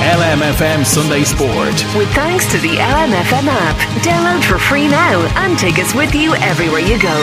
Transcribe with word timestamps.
LMFM 0.00 0.86
Sunday 0.86 1.24
Sport. 1.24 1.76
With 1.94 2.08
thanks 2.14 2.50
to 2.52 2.58
the 2.58 2.76
LMFM 2.76 3.46
app. 3.46 3.76
Download 4.02 4.42
for 4.42 4.58
free 4.58 4.88
now 4.88 5.20
and 5.36 5.58
take 5.58 5.78
us 5.78 5.94
with 5.94 6.14
you 6.14 6.34
everywhere 6.36 6.80
you 6.80 7.00
go. 7.00 7.16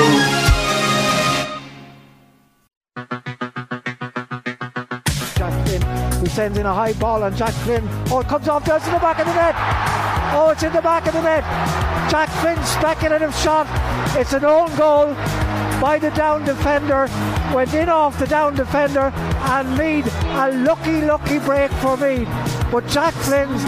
Jack 5.36 5.66
Flynn, 5.66 5.82
who 6.20 6.26
sends 6.28 6.58
in 6.60 6.68
a 6.68 6.74
high 6.74 6.94
ball, 6.94 7.24
and 7.24 7.36
Jack 7.36 7.54
Flynn, 7.66 7.84
oh, 8.12 8.20
it 8.20 8.28
comes 8.28 8.48
off 8.48 8.64
just 8.64 8.86
in 8.86 8.94
the 8.94 9.00
back 9.00 9.18
of 9.18 9.26
the 9.26 9.34
net. 9.34 9.56
Oh, 10.36 10.50
it's 10.52 10.62
in 10.62 10.72
the 10.72 10.82
back 10.82 11.08
of 11.08 11.14
the 11.14 11.22
net. 11.24 11.44
Jack 12.12 12.30
Flynn's 12.42 12.70
speculative 12.70 13.34
shot. 13.36 13.66
It's 14.16 14.34
an 14.34 14.46
own 14.46 14.74
goal 14.76 15.16
by 15.82 16.00
the 16.00 16.12
down 16.12 16.44
defender. 16.44 17.08
Went 17.54 17.74
in 17.74 17.90
off 17.90 18.20
the 18.20 18.28
down 18.28 18.56
defender, 18.56 19.12
and 19.16 19.78
made 19.78 20.06
a 20.08 20.52
lucky, 20.64 21.02
lucky 21.02 21.40
break 21.40 21.72
for 21.74 21.98
Meath. 21.98 22.28
But 22.72 22.88
Jack 22.88 23.14
Flynn's 23.14 23.64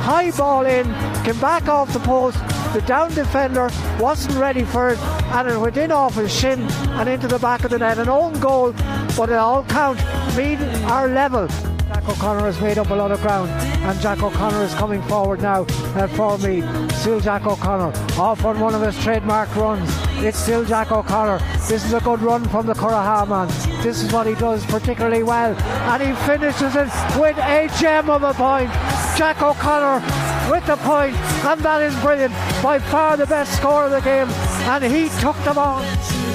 high 0.00 0.30
ball 0.32 0.66
in, 0.66 0.86
came 1.24 1.40
back 1.40 1.68
off 1.68 1.92
the 1.92 2.00
post. 2.00 2.38
The 2.72 2.82
down 2.86 3.12
defender 3.14 3.68
wasn't 3.98 4.36
ready 4.36 4.64
for 4.64 4.90
it, 4.90 4.98
and 4.98 5.48
it 5.48 5.58
went 5.58 5.76
in 5.76 5.92
off 5.92 6.14
his 6.14 6.32
shin 6.32 6.60
and 6.98 7.08
into 7.08 7.28
the 7.28 7.38
back 7.38 7.64
of 7.64 7.70
the 7.70 7.78
net. 7.78 7.98
An 7.98 8.08
own 8.08 8.38
goal, 8.40 8.72
but 9.16 9.28
it 9.28 9.36
all 9.36 9.64
count. 9.64 9.98
Meath 10.36 10.60
are 10.84 11.08
level. 11.08 11.48
Jack 11.88 12.08
O'Connor 12.08 12.46
has 12.46 12.60
made 12.60 12.78
up 12.78 12.90
a 12.90 12.94
lot 12.94 13.10
of 13.10 13.20
ground, 13.20 13.50
and 13.50 14.00
Jack 14.00 14.22
O'Connor 14.22 14.62
is 14.62 14.74
coming 14.74 15.02
forward 15.02 15.42
now 15.42 15.62
uh, 15.96 16.06
for 16.08 16.38
Meath. 16.38 16.64
Still 17.00 17.20
Jack 17.20 17.46
O'Connor 17.46 17.92
off 18.18 18.44
on 18.44 18.60
one 18.60 18.74
of 18.74 18.82
his 18.82 18.96
trademark 19.02 19.54
runs. 19.56 20.09
It's 20.22 20.38
still 20.38 20.66
Jack 20.66 20.92
O'Connor. 20.92 21.38
This 21.66 21.82
is 21.82 21.94
a 21.94 22.00
good 22.00 22.20
run 22.20 22.44
from 22.48 22.66
the 22.66 22.74
Curraha 22.74 23.26
man. 23.26 23.48
This 23.82 24.02
is 24.02 24.12
what 24.12 24.26
he 24.26 24.34
does 24.34 24.64
particularly 24.66 25.22
well, 25.22 25.54
and 25.54 26.02
he 26.02 26.12
finishes 26.26 26.76
it 26.76 26.90
with 27.18 27.38
a 27.38 27.70
gem 27.80 28.10
of 28.10 28.22
a 28.22 28.34
point. 28.34 28.70
Jack 29.16 29.40
O'Connor 29.40 30.04
with 30.50 30.66
the 30.66 30.76
point. 30.76 31.16
and 31.46 31.60
that 31.62 31.80
is 31.82 31.98
brilliant. 32.00 32.34
By 32.62 32.78
far 32.78 33.16
the 33.16 33.24
best 33.24 33.56
score 33.56 33.86
of 33.86 33.92
the 33.92 34.00
game, 34.00 34.28
and 34.68 34.84
he 34.84 35.08
took 35.20 35.36
the 35.42 35.54
ball, 35.54 35.82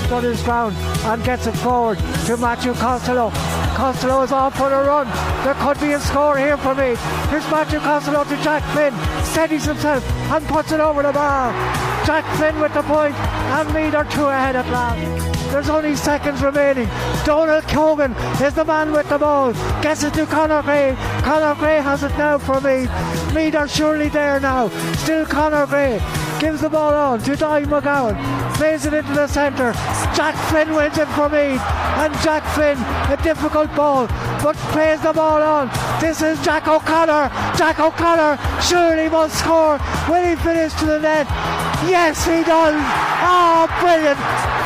stood 0.06 0.24
his 0.24 0.42
ground, 0.42 0.76
and 1.06 1.24
gets 1.24 1.46
it 1.46 1.56
forward 1.58 2.00
to 2.26 2.38
Matthew 2.38 2.74
Costello. 2.74 3.30
Costello 3.76 4.24
is 4.24 4.32
off 4.32 4.58
for 4.58 4.72
a 4.72 4.84
run. 4.84 5.08
There 5.44 5.54
could 5.56 5.80
be 5.80 5.94
a 5.94 6.00
score 6.00 6.38
here 6.38 6.58
for 6.58 6.74
Meath. 6.74 7.00
Here's 7.30 7.46
Matthew 7.52 7.80
Costello 7.80 8.24
to 8.24 8.38
Jack 8.42 8.64
Flynn. 8.74 8.96
Steadies 9.24 9.66
himself 9.66 10.04
and 10.32 10.44
puts 10.48 10.72
it 10.72 10.80
over 10.80 11.04
the 11.04 11.14
bar. 11.14 11.85
Jack 12.06 12.24
Flynn 12.38 12.60
with 12.60 12.74
the 12.74 12.84
point, 12.84 13.16
and 13.16 13.96
are 13.96 14.06
two 14.06 14.26
ahead 14.26 14.56
at 14.56 14.68
last. 14.70 15.52
There's 15.52 15.70
only 15.70 15.96
seconds 15.96 16.44
remaining. 16.44 16.88
Donal 17.26 17.62
Keogan 17.62 18.12
is 18.42 18.54
the 18.54 18.66
man 18.66 18.92
with 18.92 19.08
the 19.10 19.18
ball. 19.18 19.54
Gets 19.82 20.04
it 20.04 20.14
to 20.14 20.26
Conor 20.26 20.62
Gray. 20.62 20.96
Conor 21.24 21.56
Gray 21.56 21.82
has 21.82 22.04
it 22.04 22.16
now 22.18 22.38
for 22.38 22.62
Meath. 22.62 22.92
Meath 23.34 23.56
are 23.56 23.68
surely 23.68 24.10
there 24.10 24.40
now. 24.40 24.68
Still 24.98 25.26
Conor 25.26 25.66
Gray. 25.66 26.00
Gives 26.40 26.62
the 26.62 26.70
ball 26.70 26.94
on 26.94 27.22
to 27.22 27.36
Di 27.36 27.64
McGowan. 27.64 28.16
Plays 28.56 28.86
it 28.86 28.94
into 28.94 29.14
the 29.14 29.28
centre. 29.28 29.72
Jack 30.14 30.36
Flynn 30.50 30.76
wins 30.76 30.98
it 30.98 31.08
for 31.10 31.30
Meath. 31.30 31.62
And 31.98 32.14
Jack 32.22 32.44
Flynn, 32.54 32.78
a 33.10 33.18
difficult 33.24 33.74
ball, 33.76 34.08
but 34.44 34.56
plays 34.74 35.02
the 35.02 35.14
ball 35.14 35.42
on. 35.42 35.70
This 36.00 36.22
is 36.22 36.44
Jack 36.44 36.68
O'Connor. 36.68 37.30
Jack 37.58 37.80
O'Connor 37.80 38.38
surely 38.62 39.10
must 39.10 39.40
score. 39.40 39.80
Will 40.10 40.24
he 40.24 40.36
finish 40.36 40.74
to 40.76 40.86
the 40.86 41.00
net? 41.00 41.65
Yes, 41.84 42.26
he 42.26 42.44
does. 42.44 42.76
Oh, 43.22 43.68
brilliant 43.80 44.20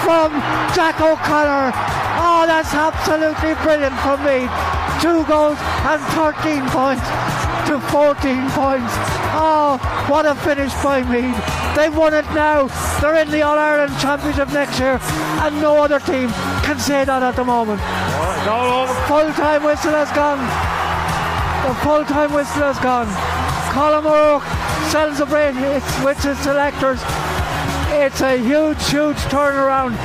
from 0.06 0.32
Jack 0.78 1.02
O'Connor. 1.02 1.74
Oh, 2.22 2.44
that's 2.46 2.74
absolutely 2.74 3.54
brilliant 3.64 3.96
from 4.00 4.22
Meath. 4.24 4.52
Two 5.02 5.26
goals 5.26 5.58
and 5.88 6.02
13 6.14 6.68
points 6.70 7.08
to 7.68 7.80
14 7.92 8.50
points. 8.52 8.94
Oh, 9.34 9.78
what 10.08 10.26
a 10.26 10.36
finish 10.36 10.74
by 10.84 11.02
Meath. 11.04 11.38
They've 11.76 11.96
won 11.96 12.14
it 12.14 12.26
now. 12.34 12.68
They're 13.00 13.22
in 13.22 13.30
the 13.32 13.42
All 13.42 13.58
Ireland 13.58 13.94
Championship 14.00 14.50
next 14.50 14.80
year, 14.80 15.00
and 15.44 15.62
no 15.62 15.84
other 15.84 16.00
team 16.00 16.30
can 16.64 16.80
say 16.80 17.06
that 17.06 17.24
at 17.24 17.36
the 17.36 17.46
moment. 17.46 17.80
The 17.80 18.88
Full 19.08 19.32
time 19.34 19.64
whistle 19.64 19.94
has 19.94 20.12
gone. 20.12 20.40
The 21.68 21.76
full 21.84 22.06
time 22.06 22.34
whistle 22.34 22.64
has 22.64 22.80
gone. 22.80 23.08
Colm 23.70 24.06
O'Rourke 24.06 24.44
celebrates 24.90 26.04
with 26.04 26.22
his 26.24 26.38
selectors. 26.40 27.00
It's 27.92 28.22
a 28.22 28.38
huge, 28.38 28.84
huge 28.90 29.18
turnaround 29.30 29.96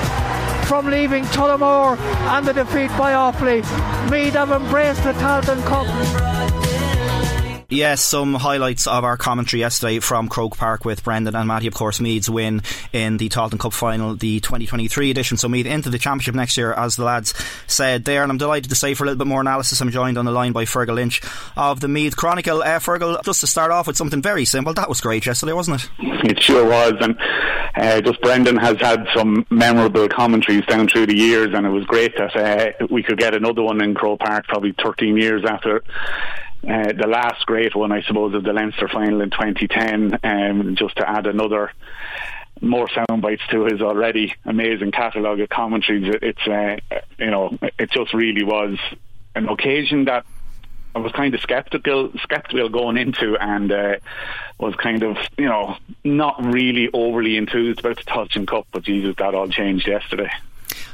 from 0.67 0.87
leaving 0.87 1.25
Tullamore 1.25 1.99
and 1.99 2.47
the 2.47 2.53
defeat 2.53 2.89
by 2.99 3.13
Offaly. 3.13 3.63
Meath 4.11 4.35
have 4.35 4.51
embraced 4.51 5.03
the 5.05 5.13
Tailteann 5.15 5.63
Cup. 5.67 6.64
Yes, 7.71 8.05
some 8.05 8.35
highlights 8.35 8.87
of 8.87 9.05
our 9.05 9.17
commentary 9.17 9.61
yesterday 9.61 9.99
from 9.99 10.29
Croke 10.29 10.57
Park 10.57 10.85
with 10.85 11.03
Brendan 11.03 11.35
and 11.35 11.49
Matty. 11.49 11.67
Of 11.67 11.75
course, 11.75 12.01
Meath's 12.01 12.29
win 12.29 12.63
in 12.93 13.17
the 13.17 13.29
Tailteann 13.29 13.59
Cup 13.59 13.73
final, 13.73 14.15
the 14.15 14.41
2023 14.41 15.11
edition. 15.11 15.37
So 15.37 15.49
Meath 15.49 15.67
into 15.67 15.89
the 15.89 15.99
championship 15.99 16.35
next 16.35 16.57
year, 16.57 16.73
as 16.73 16.97
the 16.97 17.05
lads 17.05 17.33
said 17.67 18.05
there. 18.05 18.23
And 18.23 18.31
I'm 18.31 18.39
delighted 18.39 18.69
to 18.69 18.77
say 18.77 18.95
for 18.95 19.05
a 19.05 19.07
little 19.07 19.19
bit 19.19 19.27
more 19.27 19.41
analysis, 19.41 19.81
I'm 19.81 19.91
joined 19.91 20.19
on 20.19 20.27
the 20.27 20.31
line 20.33 20.53
by 20.53 20.65
Fergal 20.65 20.95
Lynch 20.95 21.23
of 21.57 21.81
the 21.81 21.89
Meath 21.89 22.17
Chronicle. 22.17 22.63
Uh, 22.63 22.79
Fergal, 22.79 23.23
just 23.25 23.41
to 23.41 23.47
start 23.47 23.71
off 23.71 23.87
with 23.87 23.97
something 23.97 24.21
very 24.21 24.45
simple. 24.45 24.75
That 24.75 24.89
was 24.89 25.01
great 25.01 25.25
yesterday, 25.25 25.53
wasn't 25.53 25.83
it? 25.83 25.91
It 26.31 26.43
sure 26.43 26.67
was, 26.67 26.95
and 27.01 27.19
uh, 27.77 28.01
just 28.01 28.21
Brendan 28.21 28.57
has 28.57 28.77
had 28.81 29.07
some 29.15 29.47
memorable 29.51 30.09
commentaries 30.09 30.65
down 30.67 30.89
through 30.89 31.07
the 31.07 31.17
years, 31.17 31.49
and 31.55 31.67
it 31.67 31.71
was 31.71 31.85
great 31.85 32.17
that 32.17 32.37
uh, 32.37 32.87
we 32.91 33.03
could 33.03 33.19
get 33.19 33.35
another 33.35 33.63
one 33.63 33.83
in 33.83 33.95
Croke 33.95 34.21
Park, 34.21 34.47
probably 34.47 34.75
13 34.83 35.17
years 35.17 35.45
after 35.45 35.83
uh, 36.69 36.93
the 36.93 37.07
last 37.07 37.45
great 37.47 37.75
one, 37.75 37.93
I 37.93 38.03
suppose, 38.03 38.35
of 38.35 38.45
the 38.45 38.53
Leinster 38.53 38.89
final 38.89 39.21
in 39.21 39.31
2010, 39.31 40.19
um, 40.23 40.77
just 40.77 40.97
to 40.97 41.09
add 41.09 41.27
another 41.27 41.73
more 42.61 42.89
sound 42.89 43.21
bites 43.21 43.43
to 43.51 43.65
his 43.65 43.83
already 43.83 44.35
amazing 44.45 44.93
catalogue 44.93 45.41
of 45.41 45.49
commentaries. 45.49 46.15
It's 46.23 46.47
uh, 46.47 46.77
you 47.19 47.31
know, 47.31 47.59
it 47.79 47.91
just 47.91 48.15
really 48.15 48.45
was 48.45 48.79
an 49.35 49.49
occasion 49.49 50.05
that 50.07 50.25
I 50.95 51.01
was 51.01 51.13
kind 51.13 51.35
of 51.35 51.41
skeptical, 51.41 52.13
skeptical 52.23 52.69
going 52.69 52.97
into, 52.97 53.37
and 53.37 53.71
uh, 53.73 53.97
was 54.59 54.77
kind 54.77 55.03
of, 55.03 55.17
you 55.37 55.47
know, 55.47 55.77
not 56.05 56.45
really 56.45 56.89
overly 56.93 57.37
enthused 57.37 57.81
about 57.81 57.97
the 57.97 58.05
Tailteann 58.05 58.47
Cup. 58.47 58.69
But 58.71 58.85
Jesus, 58.85 59.17
that 59.19 59.35
all 59.35 59.49
changed 59.49 59.89
yesterday. 59.89 60.31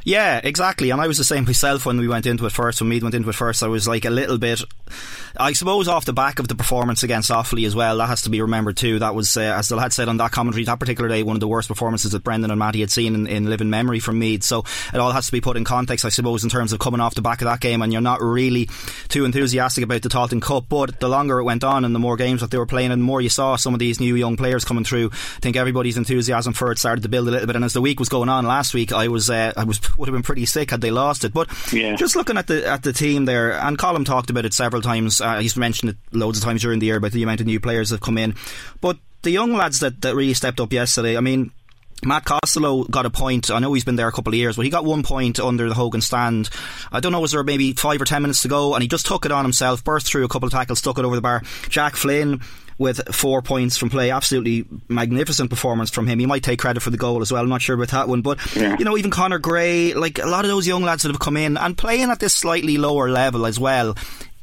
Yeah, 0.05 0.41
exactly. 0.43 0.91
And 0.91 1.01
I 1.01 1.07
was 1.07 1.19
the 1.19 1.25
same 1.25 1.45
myself 1.45 1.85
when 1.85 1.99
we 1.99 2.09
went 2.09 2.27
into 2.27 2.47
it 2.47 2.53
first. 2.53 2.81
When 2.81 2.89
Meath 2.89 3.03
went 3.03 3.15
into 3.15 3.29
it 3.29 3.35
first, 3.35 3.63
I 3.63 3.69
was 3.69 3.87
like 3.87 4.07
a 4.07 4.11
little 4.11 4.39
bit, 4.39 4.63
I 5.37 5.53
suppose, 5.53 5.89
off 5.89 6.05
the 6.05 6.13
back 6.13 6.39
of 6.39 6.49
the 6.49 6.55
performance 6.55 7.03
against 7.03 7.31
Offaly 7.31 7.67
as 7.67 7.75
well. 7.75 7.99
That 7.99 8.09
has 8.09 8.23
to 8.23 8.31
be 8.31 8.41
remembered 8.41 8.77
too. 8.77 8.99
That 8.99 9.15
was, 9.15 9.37
uh, 9.37 9.41
as 9.41 9.69
the 9.69 9.77
lad 9.77 9.93
said 9.93 10.09
on 10.09 10.17
that 10.19 10.33
commentary, 10.33 10.65
that 10.65 10.81
particular 10.81 11.09
day, 11.09 11.23
one 11.23 11.37
of 11.37 11.41
the 11.41 11.49
worst 11.49 11.69
performances 11.69 12.13
that 12.13 12.25
Brendan 12.25 12.51
and 12.51 12.59
Matty 12.59 12.81
had 12.81 12.91
seen 12.91 13.15
in, 13.15 13.27
in 13.27 13.47
living 13.49 13.71
memory 13.71 14.01
from 14.01 14.19
Meath. 14.19 14.43
So 14.43 14.65
it 14.93 14.99
all 14.99 15.13
has 15.13 15.27
to 15.27 15.33
be 15.33 15.41
put 15.41 15.57
in 15.57 15.65
context, 15.65 16.05
I 16.05 16.09
suppose, 16.09 16.45
in 16.45 16.51
terms 16.51 16.73
of 16.73 16.79
coming 16.79 17.01
off 17.01 17.15
the 17.15 17.23
back 17.23 17.41
of 17.43 17.47
that 17.47 17.61
game. 17.61 17.83
And 17.83 17.93
you're 17.93 18.03
not 18.03 18.21
really 18.21 18.69
too 19.09 19.25
enthusiastic 19.25 19.85
about 19.85 20.03
the 20.03 20.09
Tailteann 20.09 20.43
Cup. 20.43 20.67
But 20.69 21.01
the 21.01 21.09
longer 21.09 21.39
it 21.39 21.45
went 21.45 21.65
on 21.65 21.85
and 21.85 21.95
the 21.95 21.99
more 21.99 22.17
games 22.17 22.41
that 22.41 22.51
they 22.51 22.59
were 22.59 22.67
playing, 22.67 22.93
and 22.93 23.01
the 23.01 23.07
more 23.07 23.21
you 23.21 23.29
saw 23.29 23.57
some 23.57 23.75
of 23.75 23.81
these 23.81 24.01
new 24.01 24.15
young 24.15 24.37
players 24.37 24.65
coming 24.65 24.85
through, 24.85 25.11
I 25.13 25.41
think 25.41 25.57
everybody's 25.57 25.97
enthusiasm 25.97 26.53
for 26.53 26.73
it 26.73 26.79
started 26.79 27.03
to 27.03 27.09
build 27.09 27.29
a 27.29 27.31
little 27.31 27.47
bit. 27.47 27.57
And 27.57 27.65
as 27.65 27.73
the 27.73 27.81
week 27.81 28.01
was 28.01 28.09
going 28.09 28.29
on 28.29 28.45
last 28.47 28.75
week, 28.75 28.93
I 28.93 29.09
was 29.09 29.31
uh, 29.31 29.53
I 29.57 29.65
was 29.65 29.81
would 29.99 30.09
have 30.09 30.15
been 30.15 30.23
pretty 30.23 30.47
sick 30.47 30.71
had 30.71 30.81
they 30.81 30.91
lost 30.91 31.25
it. 31.25 31.33
But 31.33 31.49
yeah. 31.73 31.97
just 31.97 32.17
looking 32.17 32.37
at 32.37 32.47
the 32.47 32.67
at 32.67 32.83
the 32.83 32.93
team 32.93 33.25
there, 33.25 33.53
and 33.53 33.79
Colm 33.79 34.05
talked 34.05 34.31
about 34.31 34.45
it 34.45 34.55
several 34.55 34.80
times. 34.83 35.21
Uh, 35.21 35.39
he's 35.39 35.57
mentioned 35.57 35.91
it 35.91 35.97
loads 36.13 36.39
of 36.39 36.45
times 36.45 36.63
during 36.63 36.79
the 36.79 36.87
year 36.87 36.97
about 36.97 37.13
the 37.13 37.23
amount 37.23 37.41
of 37.41 37.47
new 37.47 37.61
players 37.61 37.91
that 37.91 37.97
have 37.97 38.03
come 38.03 38.19
in. 38.19 38.35
But 38.81 38.99
the 39.23 39.31
young 39.31 39.53
lads 39.53 39.81
that, 39.81 40.01
that 40.03 40.15
really 40.15 40.35
stepped 40.35 40.61
up 40.61 40.73
yesterday, 40.73 41.17
I 41.17 41.21
mean, 41.21 41.53
Matt 42.05 42.25
Costello 42.25 42.85
got 42.85 43.05
a 43.05 43.11
point. 43.11 43.51
I 43.51 43.59
know 43.59 43.73
he's 43.75 43.85
been 43.85 43.97
there 43.97 44.09
a 44.09 44.13
couple 44.13 44.33
of 44.33 44.39
years, 44.39 44.57
but 44.57 44.65
he 44.65 44.71
got 44.71 44.85
one 44.85 45.03
point 45.03 45.39
under 45.39 45.69
the 45.69 45.75
Hogan 45.75 46.01
stand. 46.01 46.49
I 46.91 47.01
don't 47.01 47.13
know, 47.13 47.21
was 47.21 47.33
there 47.33 47.43
maybe 47.43 47.75
five 47.75 48.01
or 48.01 48.07
ten 48.07 48.23
minutes 48.23 48.43
to 48.43 48.49
go? 48.49 48.75
And 48.75 48.83
he 48.83 48.89
just 48.89 49.07
took 49.07 49.27
it 49.27 49.33
on 49.33 49.45
himself, 49.45 49.85
burst 49.85 50.07
through 50.07 50.25
a 50.25 50.29
couple 50.29 50.47
of 50.47 50.53
tackles, 50.53 50.79
stuck 50.79 50.99
it 50.99 51.05
over 51.05 51.15
the 51.15 51.21
bar. 51.21 51.43
Jack 51.69 51.97
Flynn 51.97 52.41
with 52.79 53.15
four 53.15 53.43
points 53.43 53.77
from 53.77 53.91
play. 53.91 54.11
Absolutely 54.11 54.65
magnificent 54.89 55.51
performance 55.51 55.91
from 55.91 56.07
him. 56.07 56.19
He 56.19 56.25
might 56.25 56.43
take 56.43 56.59
credit 56.59 56.81
for 56.81 56.89
the 56.89 56.97
goal 56.97 57.21
as 57.21 57.31
well. 57.31 57.43
I'm 57.43 57.51
not 57.51 57.61
sure 57.61 57.77
about 57.77 57.89
that 57.89 58.09
one. 58.09 58.23
But, 58.23 58.39
yeah. 58.57 58.77
you 58.79 58.87
know, 58.87 58.97
even 58.97 59.11
Conor 59.11 59.39
Gray, 59.39 59.93
like 59.93 60.19
a 60.19 60.27
lot 60.27 60.47
of 60.47 60.51
those 60.51 60.67
young 60.67 60.83
lads 60.83 61.03
that 61.03 61.11
have 61.11 61.21
come 61.21 61.37
in 61.37 61.59
and 61.59 61.77
playing 61.77 62.09
at 62.09 62.21
this 62.21 62.33
slightly 62.33 62.79
lower 62.79 63.11
level 63.11 63.45
as 63.45 63.61
well. 63.61 63.95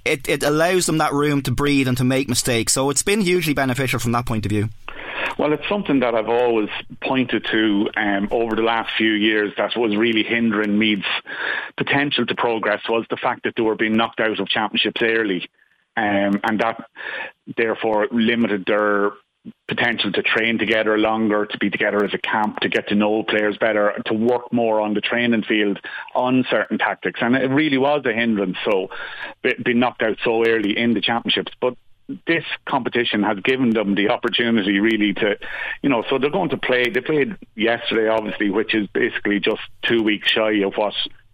It, 0.07 0.29
it 0.29 0.43
allows 0.43 0.85
them 0.85 0.97
that 0.99 1.13
room 1.13 1.41
to 1.43 1.51
breathe 1.51 1.87
and 1.87 1.97
to 1.97 2.03
make 2.03 2.29
mistakes. 2.29 2.73
So 2.73 2.89
it's 2.89 3.03
been 3.03 3.21
hugely 3.21 3.53
beneficial 3.53 3.99
from 3.99 4.11
that 4.13 4.25
point 4.25 4.45
of 4.45 4.49
view. 4.49 4.69
Well, 5.37 5.53
it's 5.53 5.67
something 5.69 5.99
that 5.99 6.15
I've 6.15 6.29
always 6.29 6.69
pointed 7.03 7.45
to 7.51 7.89
um, 7.95 8.27
over 8.31 8.55
the 8.55 8.63
last 8.63 8.89
few 8.97 9.11
years 9.11 9.53
that 9.57 9.77
was 9.77 9.95
really 9.95 10.23
hindering 10.23 10.79
Meath's 10.79 11.05
potential 11.75 12.25
to 12.25 12.35
progress 12.35 12.81
was 12.89 13.05
the 13.09 13.17
fact 13.17 13.43
that 13.43 13.53
they 13.55 13.61
were 13.61 13.75
being 13.75 13.95
knocked 13.95 14.19
out 14.19 14.39
of 14.39 14.47
championships 14.47 15.01
early. 15.01 15.47
Um, 15.95 16.39
and 16.43 16.59
that 16.59 16.85
therefore 17.55 18.07
limited 18.11 18.65
their 18.65 19.11
potential 19.67 20.11
to 20.11 20.21
train 20.23 20.57
together 20.57 20.97
longer, 20.97 21.45
to 21.45 21.57
be 21.57 21.69
together 21.69 22.03
as 22.03 22.13
a 22.13 22.17
camp, 22.17 22.59
to 22.61 22.69
get 22.69 22.87
to 22.89 22.95
know 22.95 23.23
players 23.23 23.57
better, 23.57 23.93
to 24.05 24.13
work 24.13 24.51
more 24.53 24.81
on 24.81 24.93
the 24.93 25.01
training 25.01 25.43
field 25.43 25.79
on 26.15 26.45
certain 26.49 26.77
tactics. 26.77 27.19
And 27.21 27.35
it 27.35 27.49
really 27.49 27.77
was 27.77 28.03
a 28.05 28.13
hindrance, 28.13 28.57
so 28.63 28.89
being 29.63 29.79
knocked 29.79 30.01
out 30.01 30.17
so 30.23 30.45
early 30.45 30.77
in 30.77 30.93
the 30.93 31.01
championships. 31.01 31.51
But 31.59 31.75
this 32.25 32.45
competition 32.65 33.23
has 33.23 33.39
given 33.39 33.71
them 33.71 33.95
the 33.95 34.09
opportunity 34.09 34.79
really 34.79 35.13
to, 35.13 35.37
you 35.81 35.89
know, 35.89 36.03
so 36.09 36.17
they're 36.17 36.29
going 36.29 36.49
to 36.49 36.57
play. 36.57 36.89
They 36.89 37.01
played 37.01 37.35
yesterday, 37.55 38.07
obviously, 38.07 38.49
which 38.49 38.73
is 38.73 38.87
basically 38.93 39.39
just 39.39 39.61
two 39.83 40.03
weeks 40.03 40.29
shy 40.29 40.61
of 40.63 40.75
what 40.75 40.93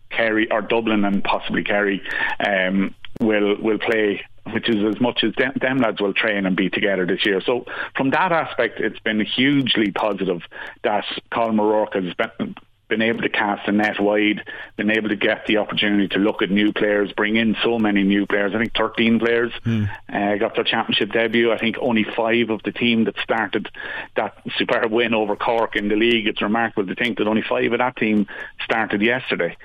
Kerry 0.09 0.49
or 0.51 0.61
Dublin 0.61 1.05
and 1.05 1.23
possibly 1.23 1.63
Kerry 1.63 2.01
um, 2.45 2.95
will 3.19 3.55
will 3.61 3.79
play 3.79 4.21
which 4.51 4.69
is 4.69 4.83
as 4.83 4.99
much 4.99 5.23
as 5.23 5.33
them, 5.35 5.53
them, 5.59 5.77
lads 5.77 6.01
will 6.01 6.13
train 6.13 6.45
and 6.45 6.55
be 6.55 6.69
together 6.69 7.05
this 7.05 7.25
year. 7.25 7.41
So 7.41 7.65
from 7.95 8.09
that 8.11 8.31
aspect, 8.31 8.79
it's 8.79 8.99
been 8.99 9.23
hugely 9.23 9.91
positive 9.91 10.41
that 10.83 11.05
Colm 11.31 11.59
O'Rourke 11.59 11.93
has 11.95 12.13
been, 12.13 12.55
been 12.89 13.01
able 13.01 13.21
to 13.21 13.29
cast 13.29 13.67
a 13.67 13.71
net 13.71 13.99
wide, 13.99 14.43
been 14.75 14.91
able 14.91 15.09
to 15.09 15.15
get 15.15 15.45
the 15.47 15.57
opportunity 15.57 16.09
to 16.09 16.19
look 16.19 16.41
at 16.41 16.51
new 16.51 16.73
players, 16.73 17.11
bring 17.13 17.37
in 17.37 17.55
so 17.63 17.79
many 17.79 18.03
new 18.03 18.25
players. 18.25 18.53
I 18.53 18.59
think 18.59 18.73
13 18.75 19.19
players 19.19 19.53
mm. 19.65 19.89
uh, 20.09 20.37
got 20.37 20.55
their 20.55 20.65
championship 20.65 21.11
debut. 21.11 21.51
I 21.51 21.57
think 21.57 21.77
only 21.79 22.03
five 22.03 22.49
of 22.49 22.61
the 22.63 22.73
team 22.73 23.05
that 23.05 23.15
started 23.23 23.69
that 24.17 24.37
superb 24.57 24.91
win 24.91 25.13
over 25.13 25.35
Cork 25.37 25.75
in 25.77 25.87
the 25.87 25.95
league. 25.95 26.27
It's 26.27 26.41
remarkable 26.41 26.87
to 26.87 26.95
think 26.95 27.17
that 27.17 27.27
only 27.27 27.43
five 27.47 27.71
of 27.71 27.79
that 27.79 27.95
team 27.95 28.27
started 28.63 29.01
yesterday. 29.01 29.55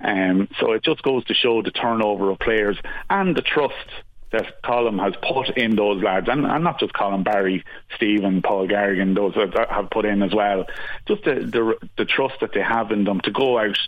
Um, 0.00 0.48
so 0.60 0.72
it 0.72 0.84
just 0.84 1.02
goes 1.02 1.24
to 1.24 1.34
show 1.34 1.60
the 1.60 1.72
turnover 1.72 2.30
of 2.30 2.38
players 2.38 2.78
and 3.10 3.36
the 3.36 3.42
trust 3.42 3.74
that 4.30 4.62
Colm 4.62 5.02
has 5.02 5.14
put 5.22 5.56
in 5.56 5.76
those 5.76 6.02
lads, 6.02 6.28
and, 6.28 6.44
and 6.44 6.64
not 6.64 6.78
just 6.78 6.92
Colm 6.92 7.24
Barry, 7.24 7.64
Stephen, 7.96 8.42
Paul 8.42 8.66
Garrigan, 8.66 9.14
those 9.14 9.34
that 9.34 9.70
have 9.70 9.90
put 9.90 10.04
in 10.04 10.22
as 10.22 10.34
well. 10.34 10.66
Just 11.06 11.24
the, 11.24 11.34
the 11.34 11.88
the 11.96 12.04
trust 12.04 12.40
that 12.40 12.52
they 12.52 12.62
have 12.62 12.90
in 12.92 13.04
them 13.04 13.20
to 13.22 13.30
go 13.30 13.58
out 13.58 13.78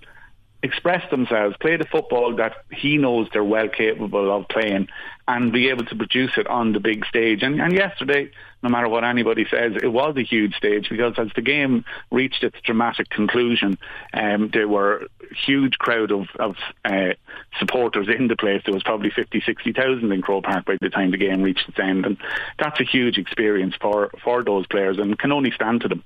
express 0.63 1.09
themselves, 1.11 1.57
play 1.61 1.77
the 1.77 1.87
football 1.87 2.37
that 2.37 2.65
he 2.71 2.99
knows 2.99 3.29
they're 3.33 3.43
well 3.43 3.69
capable 3.69 4.35
of 4.35 4.49
playing, 4.49 4.89
and 5.31 5.53
be 5.53 5.69
able 5.69 5.85
to 5.85 5.95
produce 5.95 6.33
it 6.37 6.47
on 6.49 6.73
the 6.73 6.81
big 6.81 7.07
stage. 7.07 7.43
And, 7.43 7.61
and 7.61 7.73
yesterday, 7.73 8.33
no 8.65 8.69
matter 8.69 8.89
what 8.89 9.05
anybody 9.05 9.47
says, 9.49 9.75
it 9.81 9.87
was 9.87 10.17
a 10.17 10.25
huge 10.25 10.55
stage 10.57 10.89
because 10.91 11.15
as 11.19 11.29
the 11.37 11.41
game 11.41 11.85
reached 12.11 12.43
its 12.43 12.57
dramatic 12.65 13.09
conclusion, 13.11 13.79
um, 14.13 14.51
there 14.53 14.67
were 14.67 15.07
a 15.31 15.35
huge 15.47 15.79
crowd 15.79 16.11
of, 16.11 16.27
of 16.41 16.57
uh, 16.85 17.15
supporters 17.61 18.09
in 18.09 18.27
the 18.27 18.35
place. 18.35 18.63
There 18.65 18.75
was 18.75 18.83
probably 18.83 19.11
50, 19.11 19.41
60,000 19.47 20.11
in 20.11 20.21
Croke 20.21 20.45
Park 20.45 20.65
by 20.65 20.77
the 20.81 20.91
time 20.91 21.13
the 21.13 21.17
game 21.17 21.43
reached 21.43 21.69
its 21.69 21.79
end. 21.79 22.05
And 22.05 22.17
that's 22.59 22.81
a 22.81 22.85
huge 22.85 23.17
experience 23.17 23.77
for, 23.81 24.11
for 24.25 24.43
those 24.43 24.67
players 24.67 24.99
and 24.99 25.17
can 25.17 25.31
only 25.31 25.53
stand 25.53 25.83
to 25.83 25.89
them. 25.89 26.03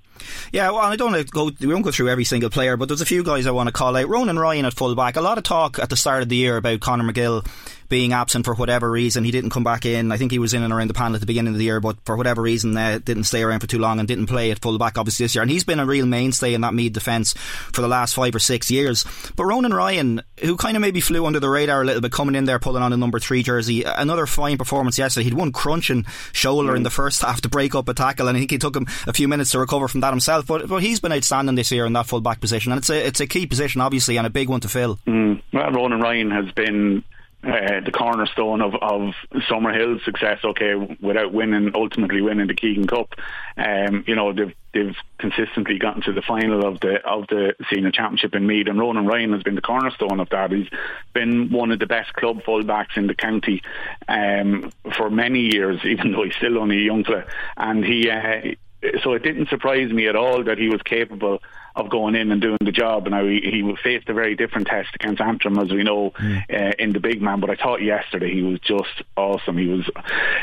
Yeah, 0.53 0.71
well, 0.71 0.83
I 0.83 0.97
don't 0.97 1.13
want 1.13 1.27
to 1.27 1.33
go, 1.33 1.51
we 1.61 1.73
won't 1.73 1.85
go 1.85 1.91
through 1.93 2.11
every 2.11 2.25
single 2.25 2.51
player, 2.51 2.77
but 2.77 2.89
there's 2.89 3.01
a 3.01 3.07
few 3.07 3.25
guys 3.25 3.47
I 3.47 3.53
want 3.53 3.69
to 3.69 3.73
call 3.73 3.97
out. 3.97 4.07
Ronan 4.07 4.39
Ryan 4.39 4.67
at 4.67 4.75
fullback. 4.75 5.17
A 5.17 5.23
lot 5.23 5.39
of 5.39 5.45
talk 5.45 5.79
at 5.79 5.89
the 5.89 5.97
start 5.97 6.23
of 6.23 6.29
the 6.29 6.37
year 6.37 6.59
about 6.59 6.81
Conor 6.81 7.11
McGill 7.11 7.47
being 7.89 8.13
absent 8.13 8.45
for 8.45 8.55
whatever 8.55 8.91
reason. 8.91 9.25
He 9.25 9.31
didn't 9.31 9.51
come 9.51 9.65
back 9.65 9.85
in. 9.87 10.13
I 10.13 10.17
think 10.17 10.33
he 10.33 10.39
was 10.39 10.55
in 10.55 10.63
and 10.63 10.73
around 10.73 10.89
the 10.89 10.95
panel 10.95 11.15
at 11.15 11.21
the 11.21 11.27
beginning 11.27 11.53
of 11.53 11.59
the 11.59 11.65
year, 11.65 11.81
but 11.81 11.97
for 12.05 12.17
whatever 12.17 12.43
reason, 12.43 12.77
uh, 12.77 12.99
didn't 13.05 13.25
stay 13.25 13.43
around 13.43 13.61
for 13.61 13.67
too 13.67 13.79
long 13.79 13.99
and 13.99 14.09
didn't 14.09 14.27
play 14.27 14.51
at 14.51 14.61
fullback 14.61 14.99
obviously 14.99 15.25
this 15.25 15.35
year. 15.35 15.43
And 15.43 15.51
he's 15.51 15.65
been 15.65 15.81
a 15.81 15.87
real 15.87 16.07
mainstay 16.07 16.55
in 16.55 16.61
that 16.63 16.75
Meath 16.75 16.93
defence 16.93 17.35
for 17.35 17.81
the 17.81 17.89
last 17.89 18.15
five 18.15 18.35
or 18.35 18.39
six 18.39 18.71
years. 18.71 19.05
But 19.37 19.45
Ronan 19.45 19.75
Ryan, 19.75 20.23
who 20.41 20.57
kind 20.57 20.77
of 20.77 20.81
maybe 20.81 21.01
flew 21.01 21.27
under 21.27 21.41
the 21.41 21.49
radar 21.49 21.83
a 21.83 21.85
little 21.85 22.01
bit, 22.01 22.13
coming 22.13 22.35
in 22.35 22.45
there 22.45 22.59
pulling 22.59 22.83
on 22.83 22.93
a 22.93 22.97
number 22.97 23.19
three 23.19 23.43
jersey, 23.43 23.83
another 23.85 24.27
fine 24.27 24.59
performance 24.59 24.99
yesterday. 24.99 25.25
He'd 25.25 25.35
one 25.35 25.53
crunching 25.53 26.05
shoulder 26.33 26.73
mm. 26.73 26.77
in 26.77 26.83
the 26.83 26.91
first 26.91 27.23
half 27.23 27.41
to 27.43 27.49
break 27.49 27.75
up 27.75 27.89
a 27.89 27.95
tackle, 27.95 28.29
and 28.29 28.37
I 28.37 28.41
think 28.41 28.51
he 28.51 28.59
took 28.59 28.77
him 28.77 28.87
a 29.07 29.13
few 29.13 29.29
minutes 29.29 29.51
to 29.53 29.59
recover 29.59 29.89
from 29.89 30.01
that 30.01 30.11
himself. 30.11 30.47
But 30.47 30.69
but 30.69 30.83
he's 30.83 31.01
been 31.01 31.13
outstanding 31.13 31.55
this 31.55 31.71
year 31.71 31.87
in 31.87 31.93
that 31.95 32.07
fullback 32.07 32.41
position, 32.41 32.73
and 32.73 32.79
it's 32.79 32.91
a 32.91 33.07
it's 33.07 33.21
a 33.21 33.27
key 33.27 33.47
position 33.47 33.81
obviously 33.81 34.17
and 34.17 34.27
a 34.27 34.31
big 34.31 34.49
one 34.49 34.61
to 34.61 34.69
fill. 34.69 34.99
Mm. 35.07 35.43
Well, 35.53 35.71
Ronan 35.71 36.01
Ryan 36.01 36.31
has 36.31 36.51
been 36.53 37.05
uh, 37.47 37.81
the 37.81 37.93
cornerstone 37.93 38.63
of, 38.63 38.75
of 38.75 39.15
Summerhill's 39.49 40.05
success. 40.05 40.39
Okay, 40.45 40.75
without 41.01 41.33
winning, 41.33 41.71
ultimately 41.75 42.21
winning 42.21 42.47
the 42.47 42.55
Keegan 42.55 42.87
Cup, 42.87 43.15
um, 43.57 44.05
you 44.07 44.15
know 44.15 44.33
they've 44.33 44.55
they've 44.73 44.97
consistently 45.19 45.79
gotten 45.79 46.03
to 46.03 46.13
the 46.13 46.23
final 46.23 46.67
of 46.67 46.81
the 46.81 46.97
of 47.05 47.27
the 47.29 47.55
senior 47.71 47.91
championship 47.91 48.35
in 48.35 48.47
Meath, 48.47 48.69
and 48.69 48.79
Ronan 48.79 49.07
Ryan 49.07 49.33
has 49.33 49.43
been 49.43 49.55
the 49.55 49.61
cornerstone 49.61 50.21
of 50.21 50.29
that. 50.31 50.53
He's 50.53 50.69
been 51.13 51.51
one 51.51 51.71
of 51.71 51.79
the 51.79 51.87
best 51.87 52.13
club 52.15 52.43
fullbacks 52.43 52.97
in 52.97 53.07
the 53.07 53.15
county 53.15 53.63
um, 54.09 54.73
for 54.97 55.11
many 55.11 55.41
years, 55.41 55.81
even 55.85 56.13
though 56.13 56.25
he's 56.25 56.37
still 56.37 56.59
only 56.59 56.79
a 56.79 56.83
young 56.83 57.05
fella, 57.05 57.25
and 57.57 57.85
he. 57.85 58.11
Uh, 58.11 58.55
so 59.03 59.13
it 59.13 59.23
didn't 59.23 59.49
surprise 59.49 59.91
me 59.91 60.09
at 60.09 60.17
all 60.17 60.45
that 60.45 60.59
he 60.59 60.69
was 60.69 60.83
capable 60.83 61.41
of 61.77 61.91
going 61.91 62.15
in 62.15 62.31
and 62.31 62.41
doing 62.41 62.59
the 62.61 62.71
job. 62.71 63.07
Now 63.09 63.25
he, 63.25 63.41
he 63.41 63.77
faced 63.83 64.09
a 64.09 64.15
very 64.15 64.37
different 64.37 64.69
test 64.69 64.91
against 64.95 65.21
Antrim, 65.21 65.59
as 65.59 65.73
we 65.73 65.83
know, 65.83 66.11
mm. 66.11 66.43
uh, 66.49 66.73
in 66.79 66.93
the 66.93 67.01
big 67.01 67.21
man. 67.21 67.41
But 67.41 67.51
I 67.51 67.57
thought 67.57 67.83
yesterday 67.83 68.33
he 68.33 68.43
was 68.43 68.61
just 68.61 69.03
awesome. 69.17 69.59
He 69.59 69.67
was 69.67 69.91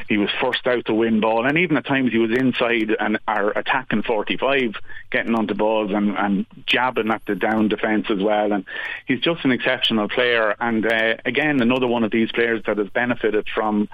he 0.09 0.17
was 0.17 0.29
first 0.41 0.67
out 0.67 0.85
to 0.85 0.93
win 0.93 1.21
ball, 1.21 1.45
and 1.45 1.57
even 1.57 1.77
at 1.77 1.85
times 1.85 2.11
he 2.11 2.17
was 2.17 2.31
inside 2.31 2.95
and 2.99 3.17
are 3.27 3.57
attacking 3.57 4.03
45, 4.03 4.75
getting 5.09 5.35
onto 5.35 5.53
balls 5.53 5.91
and, 5.91 6.17
and 6.17 6.45
jabbing 6.65 7.11
at 7.11 7.25
the 7.25 7.35
down 7.35 7.69
defence 7.69 8.07
as 8.09 8.21
well. 8.21 8.51
And 8.51 8.65
he's 9.05 9.21
just 9.21 9.45
an 9.45 9.51
exceptional 9.51 10.09
player. 10.09 10.55
And 10.59 10.85
uh, 10.85 11.15
again, 11.25 11.61
another 11.61 11.87
one 11.87 12.03
of 12.03 12.11
these 12.11 12.31
players 12.31 12.61
that 12.65 12.77
has 12.77 12.89
benefited 12.89 13.47
from 13.53 13.87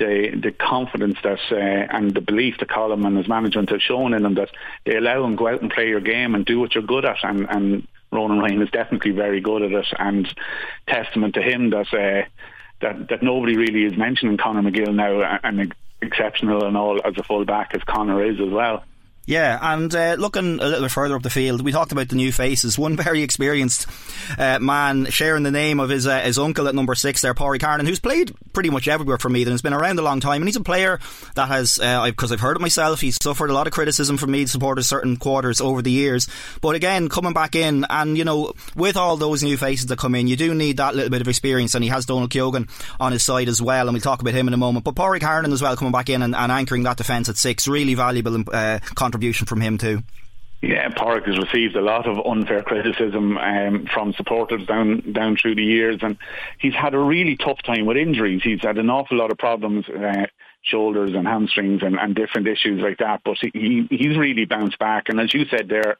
the 0.00 0.40
the 0.42 0.50
confidence 0.50 1.18
that 1.22 1.38
uh, 1.52 1.56
and 1.56 2.12
the 2.12 2.20
belief 2.20 2.56
that 2.58 2.68
Colm 2.68 3.06
and 3.06 3.16
his 3.16 3.28
management 3.28 3.70
have 3.70 3.82
shown 3.82 4.14
in 4.14 4.24
him 4.24 4.34
that 4.34 4.50
they 4.84 4.96
allow 4.96 5.24
him 5.24 5.36
go 5.36 5.46
out 5.46 5.60
and 5.60 5.70
play 5.70 5.88
your 5.88 6.00
game 6.00 6.34
and 6.34 6.44
do 6.44 6.58
what 6.58 6.74
you're 6.74 6.82
good 6.82 7.04
at 7.04 7.22
and 7.22 7.46
and 7.48 7.86
Ronan 8.10 8.40
Ryan 8.40 8.62
is 8.62 8.70
definitely 8.70 9.12
very 9.12 9.40
good 9.40 9.62
at 9.62 9.72
it 9.72 9.86
and 9.98 10.26
testament 10.88 11.34
to 11.34 11.42
him 11.42 11.70
that 11.70 11.94
uh, 11.94 12.26
that 12.80 13.08
that 13.08 13.22
nobody 13.22 13.56
really 13.56 13.84
is 13.84 13.96
mentioning 13.96 14.38
Conor 14.38 14.62
McGill 14.62 14.94
now 14.94 15.38
and 15.44 15.72
exceptional 16.02 16.64
and 16.64 16.76
all 16.76 17.00
as 17.04 17.14
a 17.18 17.22
full 17.22 17.44
back 17.44 17.74
as 17.74 17.82
Connor 17.84 18.24
is 18.24 18.40
as 18.40 18.48
well. 18.48 18.82
Yeah, 19.30 19.60
and 19.62 19.94
uh, 19.94 20.16
looking 20.18 20.58
a 20.58 20.64
little 20.64 20.80
bit 20.80 20.90
further 20.90 21.14
up 21.14 21.22
the 21.22 21.30
field, 21.30 21.62
we 21.62 21.70
talked 21.70 21.92
about 21.92 22.08
the 22.08 22.16
new 22.16 22.32
faces. 22.32 22.76
One 22.76 22.96
very 22.96 23.22
experienced 23.22 23.86
uh, 24.36 24.58
man 24.58 25.04
sharing 25.04 25.44
the 25.44 25.52
name 25.52 25.78
of 25.78 25.88
his 25.88 26.04
uh, 26.04 26.18
his 26.18 26.36
uncle 26.36 26.66
at 26.66 26.74
number 26.74 26.96
six 26.96 27.22
there, 27.22 27.32
Pádraig 27.32 27.60
Harnan, 27.60 27.86
who's 27.86 28.00
played 28.00 28.34
pretty 28.52 28.70
much 28.70 28.88
everywhere 28.88 29.18
for 29.18 29.28
Meath 29.28 29.46
and 29.46 29.52
has 29.52 29.62
been 29.62 29.72
around 29.72 30.00
a 30.00 30.02
long 30.02 30.18
time. 30.18 30.42
And 30.42 30.48
he's 30.48 30.56
a 30.56 30.62
player 30.62 30.98
that 31.36 31.46
has, 31.46 31.76
because 31.76 32.32
uh, 32.32 32.34
I've 32.34 32.40
heard 32.40 32.56
it 32.56 32.60
myself, 32.60 33.00
he's 33.00 33.22
suffered 33.22 33.50
a 33.50 33.52
lot 33.52 33.68
of 33.68 33.72
criticism 33.72 34.16
from 34.16 34.32
Meath 34.32 34.50
supporters 34.50 34.88
certain 34.88 35.16
quarters 35.16 35.60
over 35.60 35.80
the 35.80 35.92
years. 35.92 36.28
But 36.60 36.74
again, 36.74 37.08
coming 37.08 37.32
back 37.32 37.54
in, 37.54 37.86
and 37.88 38.18
you 38.18 38.24
know, 38.24 38.54
with 38.74 38.96
all 38.96 39.16
those 39.16 39.44
new 39.44 39.56
faces 39.56 39.86
that 39.86 39.98
come 40.00 40.16
in, 40.16 40.26
you 40.26 40.34
do 40.34 40.56
need 40.56 40.78
that 40.78 40.96
little 40.96 41.10
bit 41.10 41.20
of 41.20 41.28
experience. 41.28 41.76
And 41.76 41.84
he 41.84 41.90
has 41.90 42.04
Donal 42.04 42.26
Keogan 42.26 42.66
on 42.98 43.12
his 43.12 43.24
side 43.24 43.46
as 43.46 43.62
well, 43.62 43.86
and 43.86 43.94
we'll 43.94 44.02
talk 44.02 44.22
about 44.22 44.34
him 44.34 44.48
in 44.48 44.54
a 44.54 44.56
moment. 44.56 44.84
But 44.84 44.96
Pádraig 44.96 45.20
Harnan 45.20 45.52
as 45.52 45.62
well 45.62 45.76
coming 45.76 45.92
back 45.92 46.08
in 46.08 46.20
and, 46.20 46.34
and 46.34 46.50
anchoring 46.50 46.82
that 46.82 46.96
defence 46.96 47.28
at 47.28 47.36
six, 47.36 47.68
really 47.68 47.94
valuable 47.94 48.42
uh, 48.52 48.80
contribution 48.96 49.19
contribution 49.20 49.46
from 49.46 49.60
him 49.60 49.78
too. 49.78 50.02
Yeah, 50.62 50.90
Park 50.90 51.26
has 51.26 51.38
received 51.38 51.74
a 51.76 51.80
lot 51.80 52.06
of 52.06 52.18
unfair 52.26 52.62
criticism 52.62 53.38
um, 53.38 53.86
from 53.92 54.12
supporters 54.12 54.66
down 54.66 55.12
down 55.12 55.36
through 55.36 55.54
the 55.54 55.64
years, 55.64 56.00
and 56.02 56.18
he's 56.58 56.74
had 56.74 56.94
a 56.94 56.98
really 56.98 57.36
tough 57.36 57.62
time 57.62 57.86
with 57.86 57.96
injuries. 57.96 58.42
He's 58.42 58.60
had 58.62 58.76
an 58.76 58.90
awful 58.90 59.16
lot 59.16 59.30
of 59.30 59.38
problems, 59.38 59.86
uh, 59.88 60.26
shoulders 60.62 61.12
and 61.14 61.26
hamstrings, 61.26 61.82
and, 61.82 61.98
and 61.98 62.14
different 62.14 62.46
issues 62.46 62.82
like 62.82 62.98
that. 62.98 63.22
But 63.24 63.38
he 63.40 63.86
he's 63.90 64.18
really 64.18 64.44
bounced 64.44 64.78
back, 64.78 65.08
and 65.08 65.18
as 65.18 65.32
you 65.32 65.46
said 65.46 65.68
there, 65.68 65.96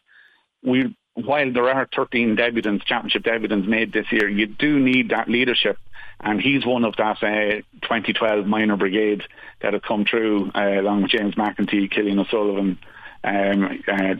we 0.62 0.94
while 1.14 1.52
there 1.52 1.68
are 1.68 1.88
13 1.94 2.36
debutants, 2.36 2.84
championship 2.84 3.22
debutants 3.22 3.66
made 3.66 3.92
this 3.92 4.12
year, 4.12 4.28
you 4.28 4.46
do 4.46 4.78
need 4.78 5.10
that 5.10 5.28
leadership. 5.28 5.78
And 6.22 6.40
he's 6.40 6.66
one 6.66 6.84
of 6.84 6.96
that 6.96 7.22
uh, 7.22 7.62
2012 7.82 8.46
minor 8.46 8.76
brigade 8.76 9.22
that 9.62 9.72
have 9.72 9.82
come 9.82 10.04
through, 10.04 10.50
uh, 10.54 10.80
along 10.80 11.02
with 11.02 11.10
James 11.10 11.34
McEntee, 11.34 11.90
Killian 11.90 12.18
O'Sullivan, 12.18 12.78
um, 13.24 13.82
uh, 13.86 14.14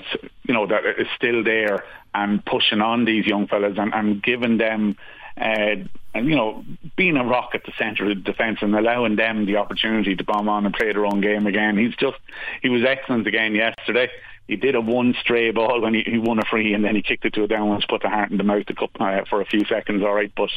you 0.45 0.55
know, 0.55 0.67
that 0.67 0.85
is 0.99 1.07
still 1.17 1.43
there 1.43 1.85
and 2.15 2.45
pushing 2.45 2.81
on 2.81 3.05
these 3.05 3.27
young 3.27 3.47
fellas 3.47 3.77
and, 3.79 3.95
and 3.95 4.23
giving 4.23 4.59
them, 4.59 4.97
uh, 5.37 5.77
and 6.15 6.29
you 6.29 6.37
know, 6.37 6.65
being 6.97 7.17
a 7.17 7.25
rock 7.25 7.51
at 7.55 7.65
the 7.65 7.73
centre 7.79 8.05
of 8.05 8.09
the 8.11 8.15
defence 8.17 8.59
and 8.61 8.75
allowing 8.75 9.17
them 9.17 9.47
the 9.47 9.57
opportunity 9.57 10.17
to 10.17 10.25
bomb 10.25 10.49
on 10.49 10.67
and 10.67 10.75
play 10.75 10.93
their 10.93 11.07
own 11.07 11.21
game 11.21 11.47
again. 11.47 11.79
He's 11.79 11.95
just, 11.97 12.19
he 12.63 12.69
was 12.69 12.83
excellent 12.85 13.27
again 13.27 13.55
yesterday. 13.55 14.11
He 14.49 14.57
did 14.57 14.75
a 14.75 14.81
one 14.81 15.15
stray 15.21 15.53
ball 15.53 15.81
when 15.81 15.95
he, 15.95 16.03
he 16.05 16.19
won 16.19 16.41
a 16.41 16.45
free 16.51 16.75
and 16.75 16.85
then 16.85 16.97
he 16.97 17.03
kicked 17.03 17.25
it 17.25 17.35
to 17.35 17.45
a 17.45 17.47
downwards, 17.47 17.87
put 17.89 18.03
the 18.03 18.09
heart 18.09 18.33
in 18.33 18.37
the 18.37 18.43
mouth 18.43 18.65
uh, 18.69 19.25
for 19.31 19.41
a 19.41 19.47
few 19.47 19.65
seconds, 19.67 20.03
all 20.03 20.15
right. 20.15 20.33
But 20.37 20.51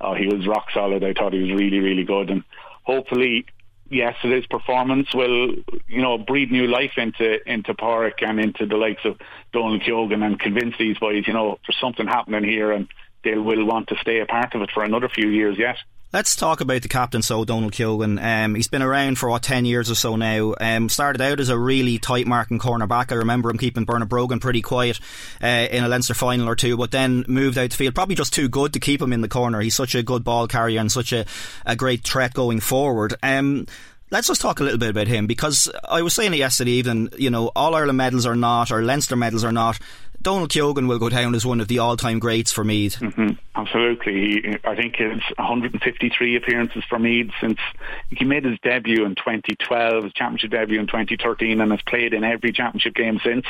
uh, 0.00 0.14
he 0.14 0.26
was 0.26 0.46
rock 0.46 0.68
solid. 0.72 1.02
I 1.02 1.12
thought 1.12 1.32
he 1.32 1.42
was 1.42 1.60
really, 1.60 1.80
really 1.80 2.04
good. 2.04 2.30
And 2.30 2.44
hopefully 2.84 3.46
yesterday's 3.90 4.46
performance 4.46 5.08
will, 5.14 5.54
you 5.88 6.00
know, 6.00 6.16
breathe 6.16 6.50
new 6.50 6.66
life 6.66 6.92
into 6.96 7.38
into 7.50 7.74
Park 7.74 8.22
and 8.22 8.40
into 8.40 8.64
the 8.66 8.76
likes 8.76 9.04
of 9.04 9.18
Donal 9.52 9.80
Keogan 9.80 10.22
and 10.22 10.38
convince 10.38 10.76
these 10.78 10.98
boys, 10.98 11.26
you 11.26 11.32
know, 11.32 11.58
there's 11.66 11.78
something 11.80 12.06
happening 12.06 12.44
here 12.44 12.72
and 12.72 12.88
they 13.24 13.36
will 13.36 13.64
want 13.64 13.88
to 13.88 13.96
stay 14.00 14.20
a 14.20 14.26
part 14.26 14.54
of 14.54 14.62
it 14.62 14.70
for 14.72 14.82
another 14.82 15.08
few 15.08 15.28
years 15.28 15.58
yet. 15.58 15.76
Let's 16.12 16.34
talk 16.34 16.60
about 16.60 16.82
the 16.82 16.88
captain, 16.88 17.22
so 17.22 17.44
Donal 17.44 17.70
Keogan. 17.70 18.18
Um, 18.18 18.56
he's 18.56 18.66
been 18.66 18.82
around 18.82 19.16
for 19.16 19.28
what 19.28 19.44
ten 19.44 19.64
years 19.64 19.88
or 19.88 19.94
so 19.94 20.16
now. 20.16 20.56
Um, 20.60 20.88
started 20.88 21.22
out 21.22 21.38
as 21.38 21.50
a 21.50 21.56
really 21.58 21.98
tight 21.98 22.26
marking 22.26 22.58
cornerback. 22.58 23.12
I 23.12 23.14
remember 23.14 23.48
him 23.48 23.58
keeping 23.58 23.84
Bernard 23.84 24.08
Brogan 24.08 24.40
pretty 24.40 24.60
quiet 24.60 24.98
uh, 25.40 25.46
in 25.46 25.84
a 25.84 25.88
Leinster 25.88 26.14
final 26.14 26.48
or 26.48 26.56
two, 26.56 26.76
but 26.76 26.90
then 26.90 27.24
moved 27.28 27.56
out 27.58 27.70
the 27.70 27.76
field. 27.76 27.94
Probably 27.94 28.16
just 28.16 28.32
too 28.32 28.48
good 28.48 28.72
to 28.72 28.80
keep 28.80 29.00
him 29.00 29.12
in 29.12 29.20
the 29.20 29.28
corner. 29.28 29.60
He's 29.60 29.76
such 29.76 29.94
a 29.94 30.02
good 30.02 30.24
ball 30.24 30.48
carrier 30.48 30.80
and 30.80 30.90
such 30.90 31.12
a, 31.12 31.26
a 31.64 31.76
great 31.76 32.02
threat 32.02 32.34
going 32.34 32.58
forward. 32.58 33.14
Um, 33.22 33.66
let's 34.10 34.28
just 34.28 34.40
talk 34.40 34.60
a 34.60 34.62
little 34.62 34.78
bit 34.78 34.90
about 34.90 35.06
him 35.06 35.26
because 35.26 35.70
I 35.88 36.02
was 36.02 36.14
saying 36.14 36.34
it 36.34 36.38
yesterday 36.38 36.72
even, 36.72 37.10
you 37.16 37.30
know, 37.30 37.50
All 37.54 37.74
Ireland 37.74 37.98
medals 37.98 38.26
are 38.26 38.36
not, 38.36 38.70
or 38.70 38.82
Leinster 38.82 39.16
medals 39.16 39.44
are 39.44 39.52
not, 39.52 39.78
Donal 40.22 40.48
Keogan 40.48 40.86
will 40.86 40.98
go 40.98 41.08
down 41.08 41.34
as 41.34 41.46
one 41.46 41.60
of 41.60 41.68
the 41.68 41.78
all-time 41.78 42.18
greats 42.18 42.52
for 42.52 42.62
Meath. 42.62 42.98
Mm-hmm. 42.98 43.30
Absolutely, 43.54 44.58
I 44.64 44.76
think 44.76 44.96
it's 44.98 45.24
153 45.38 46.36
appearances 46.36 46.84
for 46.88 46.98
Meath 46.98 47.30
since 47.40 47.58
he 48.10 48.24
made 48.26 48.44
his 48.44 48.58
debut 48.62 49.06
in 49.06 49.14
2012, 49.14 50.04
his 50.04 50.12
championship 50.12 50.50
debut 50.50 50.78
in 50.78 50.86
2013, 50.86 51.60
and 51.60 51.70
has 51.70 51.80
played 51.82 52.12
in 52.12 52.24
every 52.24 52.52
championship 52.52 52.94
game 52.94 53.18
since. 53.24 53.46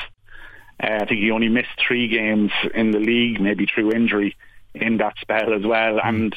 Uh, 0.81 1.00
I 1.02 1.07
think 1.07 1.21
he 1.21 1.31
only 1.33 1.49
missed 1.49 1.69
three 1.87 2.07
games 2.07 2.52
in 2.73 2.93
the 2.93 3.00
league, 3.00 3.40
maybe 3.40 3.67
through 3.67 3.93
injury 3.93 4.37
in 4.75 4.99
that 4.99 5.14
spell 5.21 5.52
as 5.52 5.67
well, 5.67 5.99
mm. 5.99 6.33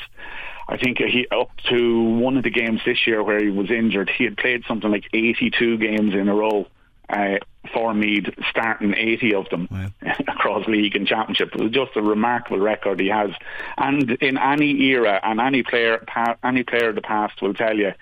I 0.67 0.77
think 0.77 0.97
he 0.97 1.27
up 1.31 1.49
to 1.69 2.03
one 2.03 2.37
of 2.37 2.43
the 2.43 2.49
games 2.49 2.81
this 2.85 3.05
year 3.05 3.23
where 3.23 3.43
he 3.43 3.49
was 3.49 3.69
injured, 3.69 4.09
he 4.09 4.23
had 4.23 4.37
played 4.37 4.63
something 4.67 4.89
like 4.89 5.05
82 5.13 5.77
games 5.77 6.13
in 6.13 6.29
a 6.29 6.35
row 6.35 6.67
uh, 7.09 7.37
for 7.73 7.93
Meath, 7.93 8.29
starting 8.49 8.93
80 8.93 9.35
of 9.35 9.49
them 9.49 9.67
wow. 9.69 9.87
across 10.27 10.67
league 10.67 10.95
and 10.95 11.07
championship. 11.07 11.53
It 11.53 11.61
was 11.61 11.71
just 11.71 11.95
a 11.95 12.01
remarkable 12.01 12.59
record 12.59 12.99
he 12.99 13.07
has. 13.07 13.31
And 13.77 14.11
in 14.11 14.37
any 14.37 14.81
era, 14.83 15.19
and 15.23 15.39
any 15.39 15.63
player, 15.63 16.03
any 16.43 16.63
player 16.63 16.89
of 16.89 16.95
the 16.95 17.01
past 17.01 17.41
will 17.41 17.53
tell 17.53 17.77
you, 17.77 17.93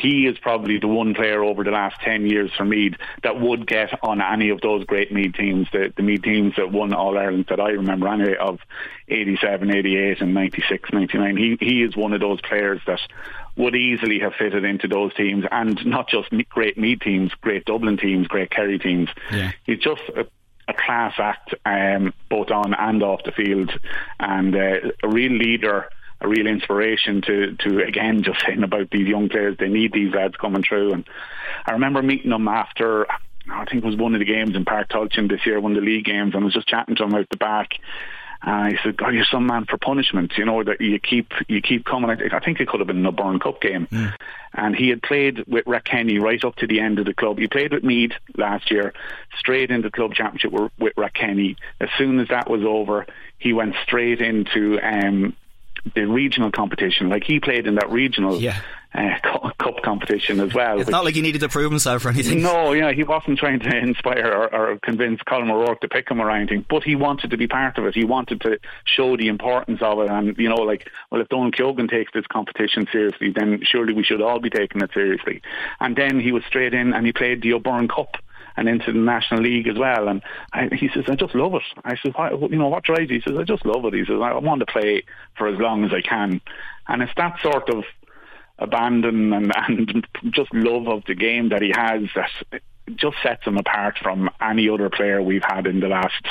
he 0.00 0.26
is 0.26 0.38
probably 0.38 0.78
the 0.78 0.88
one 0.88 1.14
player 1.14 1.42
over 1.42 1.64
the 1.64 1.70
last 1.70 2.00
10 2.02 2.26
years 2.26 2.50
for 2.56 2.64
Meath 2.64 2.94
that 3.22 3.40
would 3.40 3.66
get 3.66 3.90
on 4.02 4.20
any 4.20 4.50
of 4.50 4.60
those 4.60 4.84
great 4.84 5.12
Meath 5.12 5.34
teams, 5.34 5.66
the, 5.72 5.92
the 5.96 6.02
Meath 6.02 6.22
teams 6.22 6.54
that 6.56 6.70
won 6.70 6.92
All 6.92 7.18
Ireland 7.18 7.46
that 7.48 7.60
I 7.60 7.70
remember 7.70 8.08
anyway 8.08 8.36
of 8.36 8.60
87, 9.08 9.70
88 9.70 10.20
and 10.20 10.34
96, 10.34 10.90
99. 10.92 11.36
He, 11.36 11.56
he 11.60 11.82
is 11.82 11.96
one 11.96 12.12
of 12.12 12.20
those 12.20 12.40
players 12.40 12.80
that 12.86 13.00
would 13.56 13.74
easily 13.74 14.20
have 14.20 14.34
fitted 14.34 14.64
into 14.64 14.86
those 14.86 15.12
teams 15.14 15.44
and 15.50 15.84
not 15.84 16.08
just 16.08 16.28
great 16.48 16.78
Meath 16.78 17.00
teams, 17.00 17.32
great 17.40 17.64
Dublin 17.64 17.96
teams, 17.96 18.28
great 18.28 18.50
Kerry 18.50 18.78
teams. 18.78 19.08
Yeah. 19.32 19.52
He's 19.64 19.80
just 19.80 20.02
a, 20.16 20.26
a 20.68 20.74
class 20.74 21.14
act 21.18 21.54
um, 21.66 22.14
both 22.30 22.50
on 22.50 22.74
and 22.74 23.02
off 23.02 23.24
the 23.24 23.32
field 23.32 23.70
and 24.20 24.54
uh, 24.54 24.90
a 25.02 25.08
real 25.08 25.32
leader 25.32 25.88
a 26.20 26.28
real 26.28 26.46
inspiration 26.46 27.22
to 27.22 27.56
to 27.56 27.84
again 27.84 28.22
just 28.22 28.44
saying 28.44 28.62
about 28.62 28.90
these 28.90 29.06
young 29.06 29.28
players. 29.28 29.56
They 29.58 29.68
need 29.68 29.92
these 29.92 30.14
lads 30.14 30.36
coming 30.36 30.62
through. 30.62 30.92
And 30.92 31.04
I 31.66 31.72
remember 31.72 32.02
meeting 32.02 32.30
them 32.30 32.48
after. 32.48 33.06
I 33.50 33.64
think 33.64 33.82
it 33.82 33.86
was 33.86 33.96
one 33.96 34.14
of 34.14 34.18
the 34.18 34.26
games 34.26 34.54
in 34.54 34.66
Páirc 34.66 34.88
Tailteann 34.90 35.30
this 35.30 35.46
year, 35.46 35.58
one 35.58 35.72
of 35.72 35.82
the 35.82 35.86
league 35.86 36.04
games, 36.04 36.34
and 36.34 36.42
I 36.42 36.44
was 36.44 36.52
just 36.52 36.68
chatting 36.68 36.96
to 36.96 37.04
him 37.04 37.14
out 37.14 37.26
the 37.30 37.38
back. 37.38 37.70
And 38.42 38.72
he 38.72 38.78
said, 38.84 38.96
"God, 38.96 39.14
you're 39.14 39.24
some 39.24 39.46
man 39.46 39.64
for 39.64 39.78
punishment. 39.78 40.32
You 40.36 40.44
know 40.44 40.62
that 40.62 40.80
you 40.80 40.98
keep 41.00 41.32
you 41.48 41.60
keep 41.60 41.84
coming." 41.84 42.10
I 42.10 42.38
think 42.40 42.60
it 42.60 42.68
could 42.68 42.80
have 42.80 42.86
been 42.86 43.04
a 43.04 43.08
O'Byrne 43.08 43.40
Cup 43.40 43.60
game, 43.60 43.88
mm. 43.90 44.14
and 44.54 44.76
he 44.76 44.90
had 44.90 45.02
played 45.02 45.44
with 45.48 45.64
Rathkenny 45.64 46.20
right 46.20 46.42
up 46.44 46.54
to 46.56 46.66
the 46.66 46.78
end 46.78 47.00
of 47.00 47.06
the 47.06 47.14
club. 47.14 47.38
He 47.38 47.48
played 47.48 47.72
with 47.72 47.82
Meath 47.82 48.12
last 48.36 48.70
year, 48.70 48.92
straight 49.38 49.70
into 49.70 49.88
the 49.88 49.92
club 49.92 50.14
championship 50.14 50.52
with, 50.52 50.94
Rathkenny. 50.94 51.56
As 51.80 51.88
soon 51.98 52.20
as 52.20 52.28
that 52.28 52.48
was 52.48 52.62
over, 52.62 53.06
he 53.38 53.52
went 53.52 53.74
straight 53.82 54.20
into 54.20 54.78
um, 54.82 55.34
the 55.94 56.06
regional 56.06 56.50
competition. 56.50 57.08
Like 57.08 57.24
he 57.24 57.40
played 57.40 57.66
in 57.66 57.76
that 57.76 57.90
regional 57.90 58.40
yeah. 58.40 58.60
uh, 58.94 59.18
cup 59.58 59.82
competition 59.82 60.40
as 60.40 60.54
well. 60.54 60.80
It's 60.80 60.90
not 60.90 61.04
like 61.04 61.14
he 61.14 61.20
needed 61.20 61.40
to 61.40 61.48
prove 61.48 61.70
himself 61.70 62.04
or 62.04 62.10
anything. 62.10 62.42
No, 62.42 62.72
yeah, 62.72 62.92
he 62.92 63.04
wasn't 63.04 63.38
trying 63.38 63.60
to 63.60 63.76
inspire 63.82 64.26
or, 64.26 64.54
or, 64.54 64.78
convince 64.78 65.20
Colm 65.20 65.50
O'Rourke 65.50 65.80
to 65.82 65.88
pick 65.88 66.10
him 66.10 66.20
or 66.20 66.30
anything. 66.30 66.64
But 66.68 66.84
he 66.84 66.96
wanted 66.96 67.30
to 67.30 67.36
be 67.36 67.46
part 67.46 67.78
of 67.78 67.84
it. 67.84 67.94
He 67.94 68.04
wanted 68.04 68.40
to 68.42 68.58
show 68.84 69.16
the 69.16 69.28
importance 69.28 69.80
of 69.82 70.00
it. 70.00 70.10
And 70.10 70.36
you 70.38 70.48
know, 70.48 70.62
like, 70.62 70.88
well, 71.10 71.20
if 71.20 71.28
Don 71.28 71.52
Keogan 71.52 71.88
takes 71.88 72.12
this 72.12 72.26
competition 72.26 72.86
seriously, 72.92 73.32
then 73.34 73.60
surely 73.62 73.92
we 73.92 74.04
should 74.04 74.22
all 74.22 74.40
be 74.40 74.50
taking 74.50 74.80
it 74.82 74.90
seriously. 74.94 75.42
And 75.80 75.96
then 75.96 76.20
he 76.20 76.32
was 76.32 76.44
straight 76.46 76.74
in 76.74 76.92
and 76.92 77.04
he 77.06 77.12
played 77.12 77.42
the 77.42 77.54
O'Byrne 77.54 77.88
Cup 77.88 78.16
and 78.58 78.68
into 78.68 78.92
the 78.92 78.98
National 78.98 79.42
League 79.42 79.68
as 79.68 79.78
well. 79.78 80.08
And 80.08 80.22
I, 80.52 80.68
he 80.74 80.88
says, 80.92 81.04
I 81.08 81.14
just 81.14 81.34
love 81.34 81.54
it. 81.54 81.62
I 81.84 81.96
said, 81.96 82.12
you 82.50 82.58
know, 82.58 82.68
what 82.68 82.84
drives 82.84 83.10
you? 83.10 83.20
He 83.20 83.22
says, 83.22 83.38
I 83.38 83.44
just 83.44 83.64
love 83.64 83.84
it. 83.84 83.94
He 83.94 84.04
says, 84.04 84.16
I 84.20 84.34
want 84.38 84.60
to 84.60 84.66
play 84.66 85.04
for 85.36 85.48
as 85.48 85.58
long 85.58 85.84
as 85.84 85.92
I 85.92 86.02
can. 86.02 86.40
And 86.88 87.02
it's 87.02 87.12
that 87.16 87.40
sort 87.40 87.70
of 87.70 87.84
abandon 88.58 89.32
and, 89.32 89.52
and 89.68 90.06
just 90.30 90.52
love 90.52 90.88
of 90.88 91.04
the 91.06 91.14
game 91.14 91.50
that 91.50 91.62
he 91.62 91.72
has 91.74 92.02
that 92.16 92.60
just 92.96 93.16
sets 93.22 93.44
him 93.44 93.56
apart 93.56 93.96
from 94.02 94.30
any 94.40 94.68
other 94.68 94.90
player 94.90 95.22
we've 95.22 95.44
had 95.44 95.66
in 95.66 95.80
the 95.80 95.88
last 95.88 96.26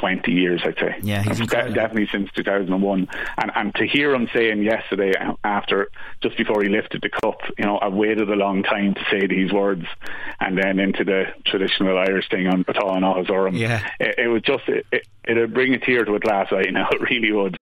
20 0.00 0.30
years, 0.32 0.62
I'd 0.64 0.78
say. 0.78 0.96
Yeah, 1.02 1.22
he's 1.22 1.38
de- 1.38 1.46
definitely 1.46 2.08
since 2.10 2.30
2001. 2.32 3.08
And 3.38 3.52
and 3.54 3.74
to 3.76 3.86
hear 3.86 4.14
him 4.14 4.28
saying 4.32 4.62
yesterday, 4.62 5.12
after 5.44 5.88
just 6.22 6.36
before 6.36 6.62
he 6.62 6.68
lifted 6.68 7.02
the 7.02 7.08
cup, 7.08 7.40
you 7.58 7.64
know, 7.64 7.78
I've 7.80 7.94
waited 7.94 8.30
a 8.30 8.34
long 8.34 8.62
time 8.62 8.94
to 8.94 9.00
say 9.10 9.26
these 9.26 9.52
words, 9.52 9.86
and 10.40 10.58
then 10.58 10.78
into 10.78 11.04
the 11.04 11.24
traditional 11.44 11.98
Irish 11.98 12.28
thing 12.28 12.46
on 12.46 12.62
Baton 12.62 13.02
Ozorum. 13.02 13.58
Yeah, 13.58 13.86
it, 14.00 14.18
it 14.18 14.28
was 14.28 14.42
just 14.42 14.68
it, 14.68 14.86
it, 14.92 15.06
it'd 15.26 15.54
bring 15.54 15.74
a 15.74 15.78
tear 15.78 16.04
to 16.04 16.14
a 16.14 16.20
glass 16.20 16.48
eye. 16.52 16.62
You 16.62 16.72
know, 16.72 16.86
it 16.90 17.00
really 17.00 17.32
would. 17.32 17.56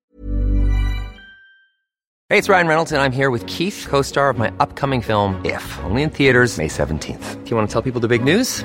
Hey, 2.30 2.38
it's 2.38 2.48
Ryan 2.48 2.66
Reynolds, 2.66 2.90
and 2.90 3.02
I'm 3.02 3.12
here 3.12 3.30
with 3.30 3.46
Keith, 3.46 3.86
co-star 3.88 4.30
of 4.30 4.38
my 4.38 4.50
upcoming 4.58 5.02
film 5.02 5.44
If, 5.44 5.78
only 5.84 6.02
in 6.02 6.10
theaters 6.10 6.56
May 6.56 6.68
17th. 6.68 7.44
Do 7.44 7.50
you 7.50 7.54
want 7.54 7.68
to 7.68 7.72
tell 7.72 7.82
people 7.82 8.00
the 8.00 8.08
big 8.08 8.24
news? 8.24 8.64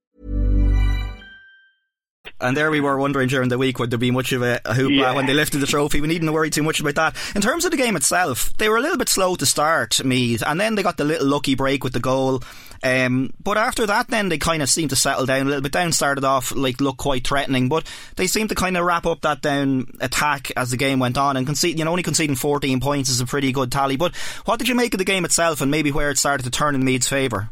And 2.41 2.57
there 2.57 2.71
we 2.71 2.79
were 2.81 2.97
wondering 2.97 3.27
during 3.29 3.49
the 3.49 3.57
week 3.57 3.77
would 3.79 3.91
there 3.91 3.99
be 3.99 4.11
much 4.11 4.31
of 4.33 4.41
a, 4.41 4.59
a 4.65 4.73
hoopla 4.73 4.99
Yeah. 4.99 5.13
when 5.13 5.25
they 5.27 5.33
lifted 5.33 5.59
the 5.59 5.67
trophy. 5.67 6.01
We 6.01 6.07
needn't 6.07 6.31
worry 6.33 6.49
too 6.49 6.63
much 6.63 6.79
about 6.79 6.95
that. 6.95 7.15
In 7.35 7.41
terms 7.41 7.65
of 7.65 7.71
the 7.71 7.77
game 7.77 7.95
itself, 7.95 8.51
they 8.57 8.67
were 8.69 8.77
a 8.77 8.81
little 8.81 8.97
bit 8.97 9.09
slow 9.09 9.35
to 9.35 9.45
start, 9.45 10.03
Meath, 10.03 10.43
and 10.45 10.59
then 10.59 10.75
they 10.75 10.83
got 10.83 10.97
the 10.97 11.03
little 11.05 11.27
lucky 11.27 11.55
break 11.55 11.83
with 11.83 11.93
the 11.93 11.99
goal. 11.99 12.41
Um, 12.83 13.31
but 13.43 13.57
after 13.57 13.85
that, 13.85 14.07
then 14.07 14.29
they 14.29 14.39
kind 14.39 14.63
of 14.63 14.69
seemed 14.69 14.89
to 14.89 14.95
settle 14.95 15.27
down 15.27 15.41
a 15.43 15.45
little 15.49 15.61
bit. 15.61 15.71
Down 15.71 15.91
started 15.91 16.23
off 16.23 16.51
like 16.55 16.81
look 16.81 16.97
quite 16.97 17.27
threatening, 17.27 17.69
but 17.69 17.85
they 18.15 18.25
seemed 18.25 18.49
to 18.49 18.55
kind 18.55 18.75
of 18.75 18.83
wrap 18.85 19.05
up 19.05 19.21
that 19.21 19.41
down 19.41 19.85
attack 19.99 20.51
as 20.57 20.71
the 20.71 20.77
game 20.77 20.97
went 20.97 21.15
on 21.17 21.37
and 21.37 21.45
concede. 21.45 21.77
You 21.77 21.85
know, 21.85 21.91
only 21.91 22.01
conceding 22.01 22.35
14 22.35 22.79
points 22.79 23.09
is 23.09 23.21
a 23.21 23.25
pretty 23.27 23.51
good 23.51 23.71
tally. 23.71 23.97
But 23.97 24.15
what 24.45 24.57
did 24.57 24.67
you 24.67 24.73
make 24.73 24.95
of 24.95 24.97
the 24.97 25.05
game 25.05 25.25
itself, 25.25 25.61
and 25.61 25.69
maybe 25.69 25.91
where 25.91 26.09
it 26.09 26.17
started 26.17 26.41
to 26.43 26.49
turn 26.49 26.73
in 26.73 26.83
Meath's 26.83 27.07
favour? 27.07 27.49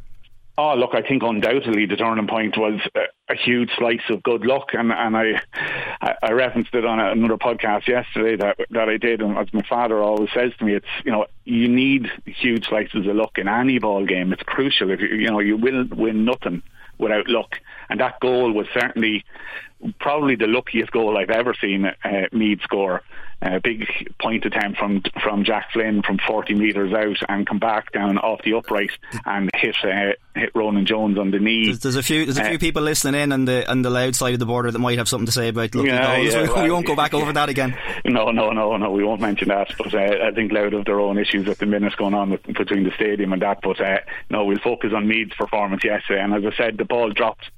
Oh, 0.61 0.75
look, 0.75 0.93
I 0.93 1.01
think 1.01 1.23
undoubtedly 1.23 1.85
the 1.85 1.95
turning 1.95 2.27
point 2.27 2.57
was 2.57 2.81
a, 2.93 3.03
a 3.31 3.35
huge 3.37 3.69
slice 3.77 4.01
of 4.09 4.21
good 4.21 4.45
luck, 4.45 4.73
and 4.73 4.91
and 4.91 5.15
I 5.15 5.41
I, 6.01 6.33
referenced 6.33 6.73
it 6.73 6.83
on 6.83 6.99
another 6.99 7.37
podcast 7.37 7.87
yesterday 7.87 8.35
that 8.35 8.57
that 8.71 8.89
I 8.89 8.97
did, 8.97 9.21
and 9.21 9.37
as 9.37 9.47
my 9.53 9.61
father 9.69 10.03
always 10.03 10.27
says 10.33 10.51
to 10.59 10.65
me, 10.65 10.75
it's 10.75 10.85
you 11.05 11.13
know 11.13 11.27
you 11.45 11.69
need 11.69 12.11
huge 12.25 12.67
slices 12.67 13.07
of 13.07 13.15
luck 13.15 13.37
in 13.37 13.47
any 13.47 13.79
ball 13.79 14.05
game. 14.05 14.33
It's 14.33 14.43
crucial. 14.43 14.91
If 14.91 14.99
you 14.99 15.07
you 15.07 15.31
know 15.31 15.39
you 15.39 15.55
will 15.55 15.85
win 15.95 16.25
nothing 16.25 16.61
without 16.97 17.29
luck, 17.29 17.55
and 17.89 18.01
that 18.01 18.19
goal 18.19 18.51
was 18.51 18.67
certainly 18.73 19.23
probably 20.01 20.35
the 20.35 20.47
luckiest 20.47 20.91
goal 20.91 21.17
I've 21.17 21.29
ever 21.29 21.53
seen 21.53 21.85
uh, 21.85 22.27
Meath 22.33 22.59
score. 22.63 23.01
A 23.41 23.62
big 23.62 23.88
point 24.22 24.43
attempt 24.43 24.77
from 24.77 25.01
from 25.24 25.46
Jack 25.46 25.72
Flynn 25.72 26.01
from 26.03 26.17
40 26.27 26.55
metres 26.55 26.91
out 26.91 27.15
and 27.29 27.48
come 27.48 27.58
back 27.58 27.89
down 27.93 28.17
off 28.17 28.41
the 28.43 28.53
upright 28.53 28.91
and 29.25 29.50
hit 29.55 29.77
uh, 29.81 30.12
hit 30.36 30.51
Ronan 30.53 30.86
Jones 30.86 31.17
on 31.17 31.31
the 31.31 31.39
knee. 31.39 31.67
There's, 31.67 31.79
there's 31.79 31.96
a 31.96 32.03
few 32.03 32.25
there's 32.25 32.38
a 32.38 32.43
Uh, 32.46 32.50
few 32.50 32.60
people 32.60 32.81
listening 32.81 33.22
in 33.22 33.31
on 33.31 33.46
the 33.46 33.69
on 33.72 33.81
the 33.81 33.89
Louth 33.89 34.17
side 34.17 34.34
of 34.34 34.39
the 34.39 34.46
border 34.46 34.72
that 34.72 34.79
might 34.79 34.98
have 34.98 35.08
something 35.08 35.25
to 35.25 35.31
say 35.31 35.48
about 35.48 35.74
lucky 35.74 35.88
Yeah, 35.88 36.17
goals. 36.17 36.34
yeah, 36.34 36.41
we, 36.41 36.48
well, 36.50 36.63
we 36.65 36.72
won't 36.72 36.86
go 36.86 36.98
back 36.98 37.13
over 37.13 37.31
that 37.31 37.48
again. 37.48 37.77
No, 38.05 38.31
no, 38.31 38.50
no, 38.51 38.75
no. 38.77 38.91
We 38.91 39.03
won't 39.03 39.22
mention 39.22 39.50
that. 39.50 39.72
But 39.77 39.93
uh, 39.93 40.25
I 40.27 40.31
think 40.31 40.51
Louth 40.51 40.74
of 40.74 40.86
their 40.86 41.00
own 41.00 41.17
issues 41.17 41.48
at 41.48 41.60
the 41.60 41.65
minute 41.65 41.96
going 41.96 42.13
on 42.13 42.31
with, 42.31 42.43
between 42.43 42.84
the 42.84 42.91
stadium 42.91 43.31
and 43.34 43.41
that. 43.41 43.60
But 43.62 43.79
uh, 43.79 44.00
no, 44.29 44.46
we'll 44.46 44.58
focus 44.60 44.91
on 44.96 45.08
Meath's 45.08 45.36
performance 45.36 45.84
yesterday. 45.84 46.22
And 46.22 46.34
as 46.34 46.43
I 46.51 46.55
said, 46.58 46.77
the 46.77 46.86
ball 46.86 47.10
dropped 47.12 47.50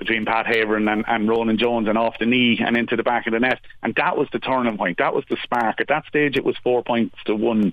between 0.00 0.24
Pat 0.24 0.46
Haverin 0.46 0.92
and, 0.92 1.04
and 1.06 1.28
Ronan 1.28 1.58
Jones 1.58 1.86
and 1.86 1.96
off 1.96 2.18
the 2.18 2.26
knee 2.26 2.58
and 2.58 2.76
into 2.76 2.96
the 2.96 3.04
back 3.04 3.28
of 3.28 3.32
the 3.32 3.38
net. 3.38 3.60
And 3.84 3.94
that 3.94 4.16
was 4.16 4.26
the 4.32 4.40
turning 4.40 4.76
point. 4.76 4.98
That 4.98 5.14
was 5.14 5.24
the 5.30 5.36
spark. 5.44 5.80
At 5.80 5.88
that 5.88 6.06
stage, 6.06 6.36
it 6.36 6.44
was 6.44 6.56
four 6.64 6.82
points 6.82 7.16
to 7.26 7.36
one. 7.36 7.72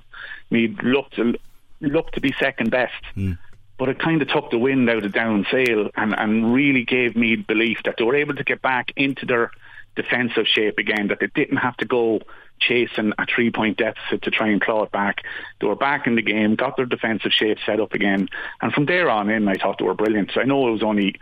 Meath 0.52 0.78
looked 0.84 1.16
to, 1.16 1.36
looked 1.82 2.14
to 2.14 2.22
be 2.22 2.36
second 2.40 2.70
best. 2.70 2.94
Hmm. 3.16 3.34
But 3.80 3.90
it 3.90 4.00
kind 4.00 4.22
of 4.22 4.28
took 4.28 4.52
the 4.52 4.60
wind 4.60 4.90
out 4.90 5.06
of 5.06 5.14
down 5.14 5.48
sail 5.50 5.90
and, 5.96 6.14
and 6.18 6.54
really 6.54 6.84
gave 6.84 7.16
me 7.16 7.36
belief 7.36 7.80
that 7.86 7.96
they 7.98 8.04
were 8.04 8.16
able 8.16 8.36
to 8.36 8.44
get 8.44 8.62
back 8.62 8.92
into 8.96 9.26
their 9.26 9.52
defensive 9.96 10.48
shape 10.48 10.78
again, 10.78 11.08
that 11.08 11.20
they 11.20 11.28
didn't 11.28 11.58
have 11.58 11.78
to 11.78 11.86
go 11.86 12.20
chasing 12.60 13.14
a 13.18 13.26
three 13.26 13.52
point 13.52 13.78
deficit 13.78 14.22
to 14.24 14.32
try 14.32 14.48
and 14.48 14.62
claw 14.62 14.84
it 14.84 14.92
back. 14.92 15.24
They 15.60 15.68
were 15.68 15.76
back 15.76 16.08
in 16.08 16.16
the 16.16 16.22
game, 16.22 16.56
got 16.56 16.76
their 16.76 16.86
defensive 16.86 17.32
shape 17.32 17.58
set 17.66 17.80
up 17.80 17.94
again. 17.94 18.30
And 18.62 18.74
from 18.74 18.86
there 18.86 19.10
on 19.10 19.30
in, 19.30 19.48
I 19.48 19.56
thought 19.56 19.78
they 19.78 19.86
were 19.86 19.94
brilliant. 19.94 20.32
So 20.34 20.42
I 20.42 20.46
know 20.46 20.68
it 20.68 20.72
was 20.72 20.84
only, 20.84 21.16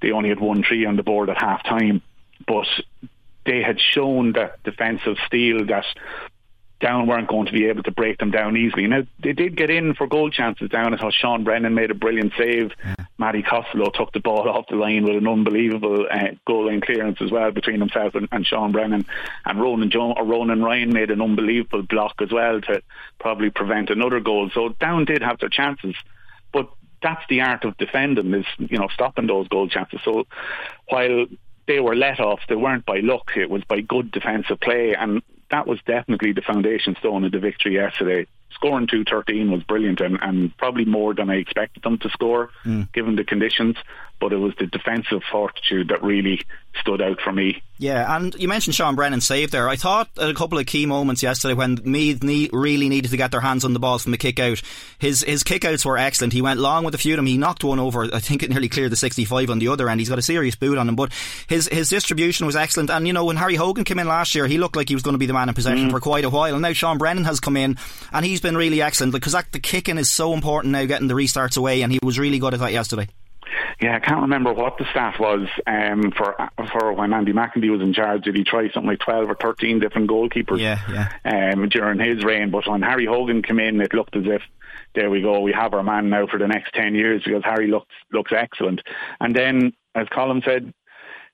they 0.00 0.12
only 0.12 0.28
had 0.28 0.40
one 0.40 0.62
three 0.62 0.86
on 0.86 0.96
the 0.96 1.02
board 1.02 1.30
at 1.30 1.40
half 1.40 1.62
time, 1.64 2.02
but 2.46 2.66
they 3.44 3.62
had 3.62 3.80
shown 3.80 4.32
that 4.32 4.62
defensive 4.62 5.16
steel 5.26 5.64
that 5.66 5.84
down 6.80 7.08
weren't 7.08 7.28
going 7.28 7.46
to 7.46 7.52
be 7.52 7.66
able 7.66 7.82
to 7.82 7.90
break 7.90 8.18
them 8.18 8.30
down 8.30 8.56
easily. 8.56 8.86
Now 8.86 9.02
they 9.22 9.32
did 9.32 9.56
get 9.56 9.70
in 9.70 9.94
for 9.94 10.06
goal 10.06 10.30
chances 10.30 10.70
down. 10.70 10.94
I 10.94 10.98
thought 10.98 11.12
Sean 11.12 11.42
Brennan 11.42 11.74
made 11.74 11.90
a 11.90 11.94
brilliant 11.94 12.32
save. 12.38 12.70
Matty 13.18 13.42
Costello 13.42 13.90
took 13.90 14.12
the 14.12 14.20
ball 14.20 14.48
off 14.48 14.66
the 14.68 14.76
line 14.76 15.04
with 15.04 15.16
an 15.16 15.26
unbelievable 15.26 16.06
uh, 16.08 16.28
goal 16.46 16.66
line 16.66 16.80
clearance 16.80 17.18
as 17.20 17.32
well 17.32 17.50
between 17.50 17.80
himself 17.80 18.14
and, 18.14 18.28
and 18.30 18.46
Sean 18.46 18.70
Brennan. 18.70 19.06
And 19.44 19.60
Ronan 19.60 19.90
jo- 19.90 20.14
or 20.16 20.24
Ronan 20.24 20.62
Ryan 20.62 20.92
made 20.92 21.10
an 21.10 21.20
unbelievable 21.20 21.82
block 21.82 22.22
as 22.22 22.30
well 22.30 22.60
to 22.60 22.80
probably 23.18 23.50
prevent 23.50 23.90
another 23.90 24.20
goal. 24.20 24.50
So 24.54 24.68
down 24.80 25.04
did 25.04 25.22
have 25.22 25.40
their 25.40 25.48
chances, 25.48 25.96
that's 27.02 27.22
the 27.28 27.40
art 27.40 27.64
of 27.64 27.76
defending 27.76 28.34
is 28.34 28.46
you 28.58 28.78
know 28.78 28.88
stopping 28.88 29.26
those 29.26 29.48
goal 29.48 29.68
chances. 29.68 30.00
So 30.04 30.26
while 30.88 31.26
they 31.66 31.80
were 31.80 31.94
let 31.94 32.20
off, 32.20 32.40
they 32.48 32.56
weren't 32.56 32.86
by 32.86 33.00
luck. 33.00 33.32
It 33.36 33.50
was 33.50 33.62
by 33.64 33.80
good 33.80 34.10
defensive 34.10 34.60
play, 34.60 34.94
and 34.94 35.22
that 35.50 35.66
was 35.66 35.80
definitely 35.86 36.32
the 36.32 36.42
foundation 36.42 36.96
stone 36.98 37.24
of 37.24 37.32
the 37.32 37.38
victory 37.38 37.74
yesterday. 37.74 38.26
Scoring 38.50 38.86
213 38.86 39.50
was 39.50 39.62
brilliant 39.62 40.00
and, 40.00 40.18
and 40.20 40.56
probably 40.56 40.84
more 40.84 41.14
than 41.14 41.30
I 41.30 41.36
expected 41.36 41.82
them 41.82 41.98
to 41.98 42.08
score 42.10 42.50
hmm. 42.64 42.82
given 42.92 43.14
the 43.14 43.24
conditions, 43.24 43.76
but 44.20 44.32
it 44.32 44.36
was 44.36 44.54
the 44.58 44.66
defensive 44.66 45.22
fortitude 45.30 45.88
that 45.88 46.02
really 46.02 46.40
stood 46.80 47.02
out 47.02 47.20
for 47.20 47.32
me. 47.32 47.62
Yeah, 47.80 48.16
and 48.16 48.34
you 48.34 48.48
mentioned 48.48 48.74
Sean 48.74 48.96
Brennan 48.96 49.20
save 49.20 49.52
there. 49.52 49.68
I 49.68 49.76
thought 49.76 50.08
at 50.20 50.28
a 50.28 50.34
couple 50.34 50.58
of 50.58 50.66
key 50.66 50.84
moments 50.84 51.22
yesterday 51.22 51.54
when 51.54 51.78
Meath 51.84 52.24
need, 52.24 52.50
really 52.52 52.88
needed 52.88 53.12
to 53.12 53.16
get 53.16 53.30
their 53.30 53.40
hands 53.40 53.64
on 53.64 53.72
the 53.72 53.78
ball 53.78 53.98
from 53.98 54.10
the 54.10 54.18
kick 54.18 54.40
out. 54.40 54.60
His 54.98 55.22
his 55.22 55.44
kick 55.44 55.64
outs 55.64 55.84
were 55.84 55.96
excellent. 55.96 56.32
He 56.32 56.42
went 56.42 56.58
long 56.58 56.84
with 56.84 56.96
a 56.96 56.98
few 56.98 57.14
of 57.14 57.18
them. 57.18 57.26
He 57.26 57.38
knocked 57.38 57.62
one 57.62 57.78
over. 57.78 58.12
I 58.12 58.18
think 58.18 58.42
it 58.42 58.50
nearly 58.50 58.68
cleared 58.68 58.90
the 58.90 58.96
65 58.96 59.50
on 59.50 59.60
the 59.60 59.68
other 59.68 59.88
end. 59.88 60.00
He's 60.00 60.08
got 60.08 60.18
a 60.18 60.22
serious 60.22 60.56
boot 60.56 60.76
on 60.76 60.88
him, 60.88 60.96
but 60.96 61.12
his 61.46 61.68
his 61.68 61.88
distribution 61.88 62.46
was 62.46 62.56
excellent. 62.56 62.90
And 62.90 63.06
you 63.06 63.12
know 63.12 63.24
when 63.24 63.36
Harry 63.36 63.54
Hogan 63.54 63.84
came 63.84 64.00
in 64.00 64.08
last 64.08 64.34
year, 64.34 64.48
he 64.48 64.58
looked 64.58 64.76
like 64.76 64.88
he 64.88 64.96
was 64.96 65.04
going 65.04 65.14
to 65.14 65.18
be 65.18 65.26
the 65.26 65.32
man 65.32 65.48
in 65.48 65.54
possession 65.54 65.88
mm. 65.88 65.92
for 65.92 66.00
quite 66.00 66.24
a 66.24 66.30
while. 66.30 66.54
And 66.54 66.62
now 66.62 66.72
Sean 66.72 66.98
Brennan 66.98 67.24
has 67.24 67.38
come 67.38 67.56
in, 67.56 67.76
and 68.12 68.24
he's 68.24 68.40
been 68.40 68.56
really 68.56 68.82
excellent 68.82 69.12
because 69.12 69.34
that, 69.34 69.52
the 69.52 69.60
kicking 69.60 69.98
is 69.98 70.10
so 70.10 70.32
important 70.32 70.72
now, 70.72 70.84
getting 70.84 71.06
the 71.06 71.14
restarts 71.14 71.56
away. 71.56 71.82
And 71.82 71.92
he 71.92 72.00
was 72.02 72.18
really 72.18 72.40
good 72.40 72.54
at 72.54 72.60
that 72.60 72.72
yesterday. 72.72 73.08
Yeah, 73.80 73.94
I 73.94 74.00
can't 74.00 74.22
remember 74.22 74.52
what 74.52 74.76
the 74.76 74.86
stat 74.90 75.20
was 75.20 75.46
um, 75.66 76.10
for 76.16 76.34
for 76.72 76.92
when 76.94 77.12
Andy 77.12 77.32
McEntee 77.32 77.70
was 77.70 77.80
in 77.80 77.94
charge. 77.94 78.24
Did 78.24 78.34
he 78.34 78.42
try 78.42 78.68
something 78.72 78.90
like 78.90 78.98
twelve 78.98 79.30
or 79.30 79.36
thirteen 79.36 79.78
different 79.78 80.10
goalkeepers? 80.10 80.58
Yeah, 80.58 80.80
yeah. 81.24 81.52
Um, 81.52 81.68
during 81.68 82.00
his 82.00 82.24
reign, 82.24 82.50
but 82.50 82.66
when 82.66 82.82
Harry 82.82 83.06
Hogan 83.06 83.42
came 83.42 83.60
in, 83.60 83.80
it 83.80 83.94
looked 83.94 84.16
as 84.16 84.24
if 84.26 84.42
there 84.94 85.10
we 85.10 85.22
go, 85.22 85.40
we 85.40 85.52
have 85.52 85.74
our 85.74 85.82
man 85.82 86.10
now 86.10 86.26
for 86.26 86.38
the 86.38 86.48
next 86.48 86.72
ten 86.74 86.94
years 86.94 87.22
because 87.24 87.42
Harry 87.44 87.68
looks 87.68 87.94
looks 88.12 88.32
excellent. 88.32 88.80
And 89.20 89.34
then, 89.34 89.72
as 89.94 90.08
Colm 90.08 90.44
said, 90.44 90.72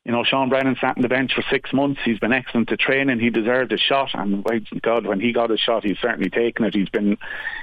you 0.04 0.12
know, 0.12 0.22
Sean 0.22 0.50
Brennan 0.50 0.76
sat 0.78 0.96
on 0.96 1.02
the 1.02 1.08
bench 1.08 1.32
for 1.34 1.44
six 1.50 1.72
months. 1.72 2.00
He's 2.04 2.18
been 2.18 2.32
excellent 2.32 2.68
to 2.68 2.76
training. 2.76 3.20
He 3.20 3.30
deserved 3.30 3.72
a 3.72 3.78
shot, 3.78 4.10
and 4.12 4.44
God, 4.82 5.06
when 5.06 5.18
he 5.18 5.32
got 5.32 5.50
a 5.50 5.56
shot, 5.56 5.82
he's 5.82 5.98
certainly 5.98 6.28
taken 6.28 6.66
it. 6.66 6.74
He's 6.74 6.90
been, 6.90 7.16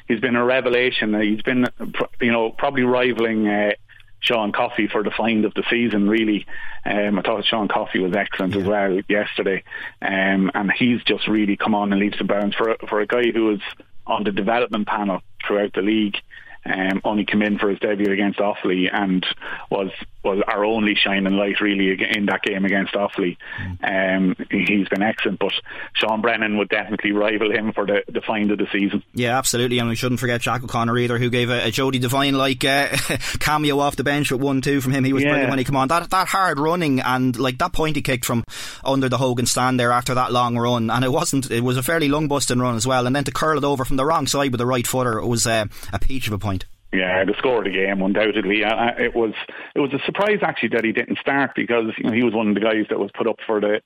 he's 0.08 0.20
been 0.20 0.36
a 0.36 0.44
revelation. 0.44 1.13
He's 1.22 1.44
been, 1.44 1.67
you 2.20 2.32
know, 2.32 2.50
probably 2.50 2.84
rivaling. 2.84 3.48
Uh, 3.48 3.72
Sean 4.21 4.51
Coffey 4.51 4.88
for 4.88 5.03
the 5.03 5.12
find 5.12 5.43
of 5.45 5.53
the 5.53 5.63
season, 5.69 6.07
really. 6.07 6.45
Um, 6.86 7.19
I 7.19 7.21
thought 7.21 7.43
Sean 7.45 7.67
Coffey 7.67 7.99
was 7.99 8.15
excellent 8.15 8.55
as 8.55 8.63
well 8.63 8.99
yesterday. 9.10 9.63
Um, 10.01 10.49
and 10.53 10.71
he's 10.71 11.03
just 11.03 11.27
really 11.27 11.57
come 11.57 11.75
on 11.75 11.91
and 11.91 11.99
leaps 11.99 12.19
and 12.19 12.27
bounds 12.29 12.55
for, 12.55 12.69
a- 12.71 12.88
for 12.88 13.01
a 13.01 13.07
guy 13.07 13.31
who 13.31 13.45
was 13.47 13.60
on 14.07 14.23
the 14.23 14.31
development 14.31 14.88
panel 14.88 15.21
throughout 15.45 15.73
the 15.73 15.81
league. 15.81 16.17
Um, 16.63 17.01
only 17.03 17.25
came 17.25 17.41
in 17.41 17.57
for 17.57 17.69
his 17.71 17.79
debut 17.79 18.12
against 18.13 18.38
Offaly 18.38 18.88
and 18.93 19.25
was 19.71 19.89
was 20.23 20.41
our 20.47 20.63
only 20.63 20.95
shining 20.95 21.34
light 21.34 21.60
really 21.62 21.97
in 22.15 22.25
that 22.27 22.43
game 22.43 22.63
against 22.65 22.93
Offaly. 22.93 23.38
Um, 23.84 24.36
he's 24.51 24.88
been 24.89 25.01
excellent, 25.01 25.39
but 25.39 25.51
Sean 25.93 26.21
Brennan 26.21 26.57
would 26.57 26.69
definitely 26.69 27.12
rival 27.12 27.51
him 27.51 27.73
for 27.73 27.86
the, 27.86 28.03
the 28.07 28.21
find 28.21 28.51
of 28.51 28.57
the 28.57 28.67
season. 28.71 29.03
Yeah, 29.13 29.38
absolutely, 29.38 29.79
and 29.79 29.89
we 29.89 29.95
shouldn't 29.95 30.19
forget 30.19 30.41
Jack 30.41 30.63
O'Connor 30.63 30.97
either, 30.97 31.17
who 31.17 31.29
gave 31.29 31.49
a, 31.49 31.67
a 31.67 31.71
Jody 31.71 31.99
Devine 31.99 32.36
like 32.36 32.63
uh, 32.63 32.89
cameo 33.39 33.79
off 33.79 33.95
the 33.95 34.03
bench 34.03 34.31
with 34.31 34.41
one 34.41 34.62
two 34.62 34.81
from 34.81 34.91
him. 34.91 35.03
He 35.03 35.13
was 35.13 35.23
Yeah. 35.23 35.29
brilliant 35.29 35.49
when 35.49 35.60
he 35.60 35.65
came 35.65 35.75
on. 35.75 35.88
That 35.88 36.10
that 36.12 36.27
hard 36.27 36.60
running 36.60 36.99
and 36.99 37.38
like 37.38 37.57
that 37.60 37.73
point 37.73 37.95
he 37.95 38.01
kicked 38.01 38.25
from 38.25 38.43
under 38.86 39.10
the 39.10 39.17
Hogan 39.17 39.45
stand 39.45 39.79
there 39.79 39.91
after 39.91 40.13
that 40.13 40.31
long 40.31 40.57
run, 40.57 40.89
and 40.89 41.03
it 41.03 41.12
wasn't. 41.12 41.49
It 41.51 41.62
was 41.63 41.77
a 41.77 41.84
fairly 41.84 42.10
lung 42.10 42.27
busting 42.27 42.60
run 42.60 42.75
as 42.75 42.86
well, 42.86 43.07
and 43.07 43.15
then 43.15 43.23
to 43.23 43.31
curl 43.31 43.57
it 43.57 43.63
over 43.63 43.86
from 43.86 43.97
the 43.97 44.05
wrong 44.05 44.27
side 44.27 44.51
with 44.51 44.60
the 44.60 44.65
right 44.65 44.86
footer 44.86 45.17
it 45.19 45.27
was 45.27 45.47
uh, 45.47 45.65
a 45.91 45.99
peach 45.99 46.27
of 46.27 46.34
a 46.34 46.38
point. 46.38 46.65
Yeah, 46.93 47.23
the 47.23 47.34
score 47.38 47.60
of 47.60 47.63
the 47.63 47.71
game, 47.71 48.01
undoubtedly. 48.01 48.65
Uh, 48.65 48.91
it 48.97 49.15
was 49.15 49.34
it 49.75 49.80
was 49.80 49.93
a 49.93 50.06
surprise 50.06 50.39
actually 50.41 50.69
that 50.69 50.84
he 50.84 50.91
didn't 50.91 51.19
start 51.19 51.51
because 51.56 51.86
you 51.97 52.04
know 52.04 52.12
he 52.12 52.23
was 52.23 52.34
one 52.34 52.49
of 52.49 52.56
the 52.56 52.62
guys 52.62 52.86
that 52.89 52.99
was 52.99 53.12
put 53.13 53.27
up 53.27 53.38
for 53.45 53.62
the 53.62 53.82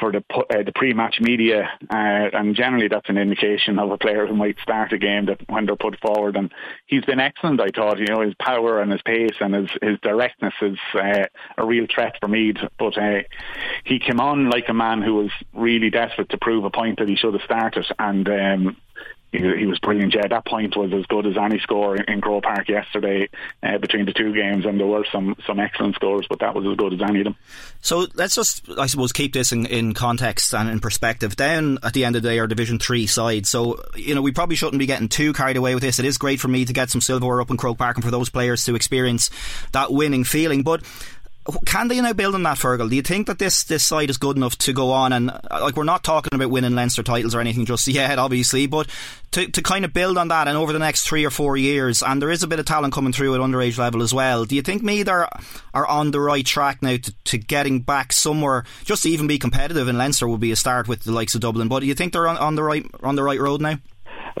for 0.00 0.10
the 0.10 0.24
uh, 0.34 0.62
the 0.64 0.72
pre-match 0.74 1.20
media, 1.20 1.68
uh, 1.90 2.30
and 2.32 2.56
generally 2.56 2.88
that's 2.88 3.08
an 3.08 3.18
indication 3.18 3.78
of 3.78 3.90
a 3.90 3.98
player 3.98 4.26
who 4.26 4.34
might 4.34 4.56
start 4.60 4.92
a 4.92 4.98
game 4.98 5.26
that 5.26 5.40
when 5.48 5.66
they're 5.66 5.76
put 5.76 6.00
forward. 6.00 6.36
And 6.36 6.52
he's 6.86 7.04
been 7.04 7.20
excellent. 7.20 7.60
I 7.60 7.68
thought, 7.68 7.98
you 7.98 8.06
know, 8.06 8.22
his 8.22 8.34
power 8.34 8.80
and 8.80 8.90
his 8.90 9.02
pace 9.02 9.36
and 9.40 9.54
his 9.54 9.70
his 9.82 9.98
directness 10.00 10.54
is 10.62 10.78
uh, 10.94 11.26
a 11.58 11.66
real 11.66 11.86
threat 11.92 12.16
for 12.20 12.28
Meath. 12.28 12.58
But 12.78 12.96
uh, 12.96 13.22
he 13.84 13.98
came 13.98 14.20
on 14.20 14.50
like 14.50 14.68
a 14.68 14.74
man 14.74 15.02
who 15.02 15.16
was 15.16 15.30
really 15.52 15.90
desperate 15.90 16.30
to 16.30 16.38
prove 16.38 16.64
a 16.64 16.70
point 16.70 16.98
that 16.98 17.08
he 17.08 17.16
should 17.16 17.34
have 17.34 17.42
started, 17.42 17.86
and. 17.98 18.28
Um, 18.28 18.76
he, 19.32 19.66
was 19.66 19.78
brilliant. 19.78 20.14
Yeah, 20.14 20.26
that 20.28 20.44
point 20.44 20.76
was 20.76 20.92
as 20.92 21.06
good 21.06 21.26
as 21.26 21.36
any 21.36 21.60
score 21.60 21.96
in, 21.96 22.04
in 22.12 22.20
Croke 22.20 22.42
Park 22.42 22.68
yesterday 22.68 23.28
uh, 23.62 23.78
between 23.78 24.06
the 24.06 24.12
two 24.12 24.34
games, 24.34 24.64
and 24.66 24.78
there 24.78 24.86
were 24.86 25.06
some 25.12 25.36
some 25.46 25.60
excellent 25.60 25.94
scores, 25.94 26.26
but 26.28 26.40
that 26.40 26.54
was 26.54 26.66
as 26.66 26.76
good 26.76 26.94
as 26.94 27.00
any 27.02 27.20
of 27.20 27.24
them. 27.24 27.36
So 27.80 28.06
let's 28.14 28.34
just, 28.34 28.68
I 28.76 28.86
suppose, 28.86 29.12
keep 29.12 29.32
this 29.32 29.52
in, 29.52 29.66
in 29.66 29.94
context 29.94 30.52
and 30.52 30.68
in 30.68 30.80
perspective. 30.80 31.36
Down 31.36 31.78
at 31.82 31.92
the 31.92 32.04
end 32.04 32.16
of 32.16 32.22
the 32.22 32.28
day, 32.28 32.38
our 32.40 32.48
Division 32.48 32.78
Three 32.78 33.06
side. 33.06 33.46
So 33.46 33.80
you 33.94 34.14
know, 34.14 34.22
we 34.22 34.32
probably 34.32 34.56
shouldn't 34.56 34.80
be 34.80 34.86
getting 34.86 35.08
too 35.08 35.32
carried 35.32 35.56
away 35.56 35.74
with 35.74 35.82
this. 35.82 35.98
It 35.98 36.04
is 36.04 36.18
great 36.18 36.40
for 36.40 36.48
Meath 36.48 36.66
to 36.66 36.72
get 36.72 36.90
some 36.90 37.00
silverware 37.00 37.40
up 37.40 37.50
in 37.50 37.56
Croke 37.56 37.78
Park 37.78 37.96
and 37.96 38.04
for 38.04 38.10
those 38.10 38.30
players 38.30 38.64
to 38.64 38.74
experience 38.74 39.30
that 39.72 39.92
winning 39.92 40.24
feeling, 40.24 40.62
but 40.62 40.82
can 41.64 41.88
they 41.88 42.00
now 42.00 42.12
build 42.12 42.34
on 42.34 42.42
that, 42.42 42.58
Fergal? 42.58 42.90
Do 42.90 42.96
you 42.96 43.02
think 43.02 43.26
that 43.26 43.38
this 43.38 43.64
this 43.64 43.84
side 43.84 44.10
is 44.10 44.18
good 44.18 44.36
enough 44.36 44.56
to 44.58 44.72
go 44.72 44.90
on 44.90 45.12
and 45.12 45.30
uh, 45.30 45.40
like 45.60 45.76
we're 45.76 45.84
not 45.84 46.04
talking 46.04 46.34
about 46.34 46.50
winning 46.50 46.74
Leinster 46.74 47.02
titles 47.02 47.34
or 47.34 47.40
anything 47.40 47.66
just 47.66 47.86
yet, 47.88 48.18
obviously, 48.18 48.66
but 48.66 48.88
to, 49.32 49.46
to 49.50 49.62
kind 49.62 49.84
of 49.84 49.92
build 49.92 50.18
on 50.18 50.28
that 50.28 50.48
and 50.48 50.56
over 50.56 50.72
the 50.72 50.78
next 50.78 51.06
three 51.06 51.24
or 51.24 51.30
four 51.30 51.56
years, 51.56 52.02
and 52.02 52.20
there 52.20 52.30
is 52.30 52.42
a 52.42 52.48
bit 52.48 52.58
of 52.58 52.66
talent 52.66 52.92
coming 52.92 53.12
through 53.12 53.34
at 53.34 53.40
underage 53.40 53.78
level 53.78 54.02
as 54.02 54.12
well. 54.12 54.44
Do 54.44 54.56
you 54.56 54.62
think 54.62 54.82
Meath 54.82 55.08
are 55.08 55.28
are 55.72 55.86
on 55.86 56.10
the 56.10 56.20
right 56.20 56.44
track 56.44 56.82
now 56.82 56.96
to, 56.96 57.14
to 57.24 57.38
getting 57.38 57.80
back 57.80 58.12
somewhere, 58.12 58.64
just 58.84 59.04
to 59.04 59.10
even 59.10 59.26
be 59.26 59.38
competitive 59.38 59.88
in 59.88 59.98
Leinster 59.98 60.28
would 60.28 60.40
be 60.40 60.52
a 60.52 60.56
start 60.56 60.88
with 60.88 61.04
the 61.04 61.12
likes 61.12 61.34
of 61.34 61.40
Dublin? 61.40 61.68
But 61.68 61.80
do 61.80 61.86
you 61.86 61.94
think 61.94 62.12
they're 62.12 62.28
on, 62.28 62.36
on 62.36 62.54
the 62.54 62.62
right 62.62 62.84
on 63.02 63.16
the 63.16 63.22
right 63.22 63.40
road 63.40 63.60
now? 63.60 63.78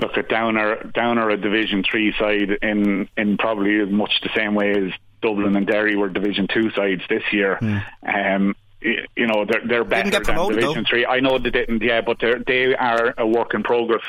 Look 0.00 0.16
at 0.16 0.28
Downer, 0.28 0.90
Downer 0.94 1.28
a 1.30 1.36
Division 1.36 1.84
Three 1.88 2.14
side 2.18 2.58
in 2.62 3.08
in 3.16 3.36
probably 3.36 3.80
as 3.80 3.90
much 3.90 4.20
the 4.22 4.30
same 4.34 4.54
way 4.54 4.70
as 4.70 4.92
Dublin 5.22 5.56
and 5.56 5.66
Derry 5.66 5.96
were 5.96 6.08
Division 6.08 6.48
Two 6.52 6.70
sides 6.70 7.02
this 7.08 7.22
year. 7.32 7.58
Mm. 7.60 7.84
Um, 8.02 8.56
you 8.82 9.26
know 9.26 9.44
they're 9.44 9.66
they're 9.66 9.84
better 9.84 10.10
than 10.10 10.22
Division 10.22 10.84
though. 10.84 10.88
Three. 10.88 11.06
I 11.06 11.20
know 11.20 11.38
they 11.38 11.50
didn't, 11.50 11.82
yeah, 11.82 12.00
but 12.00 12.18
they 12.20 12.34
they 12.46 12.74
are 12.74 13.14
a 13.18 13.26
work 13.26 13.54
in 13.54 13.62
progress 13.62 14.02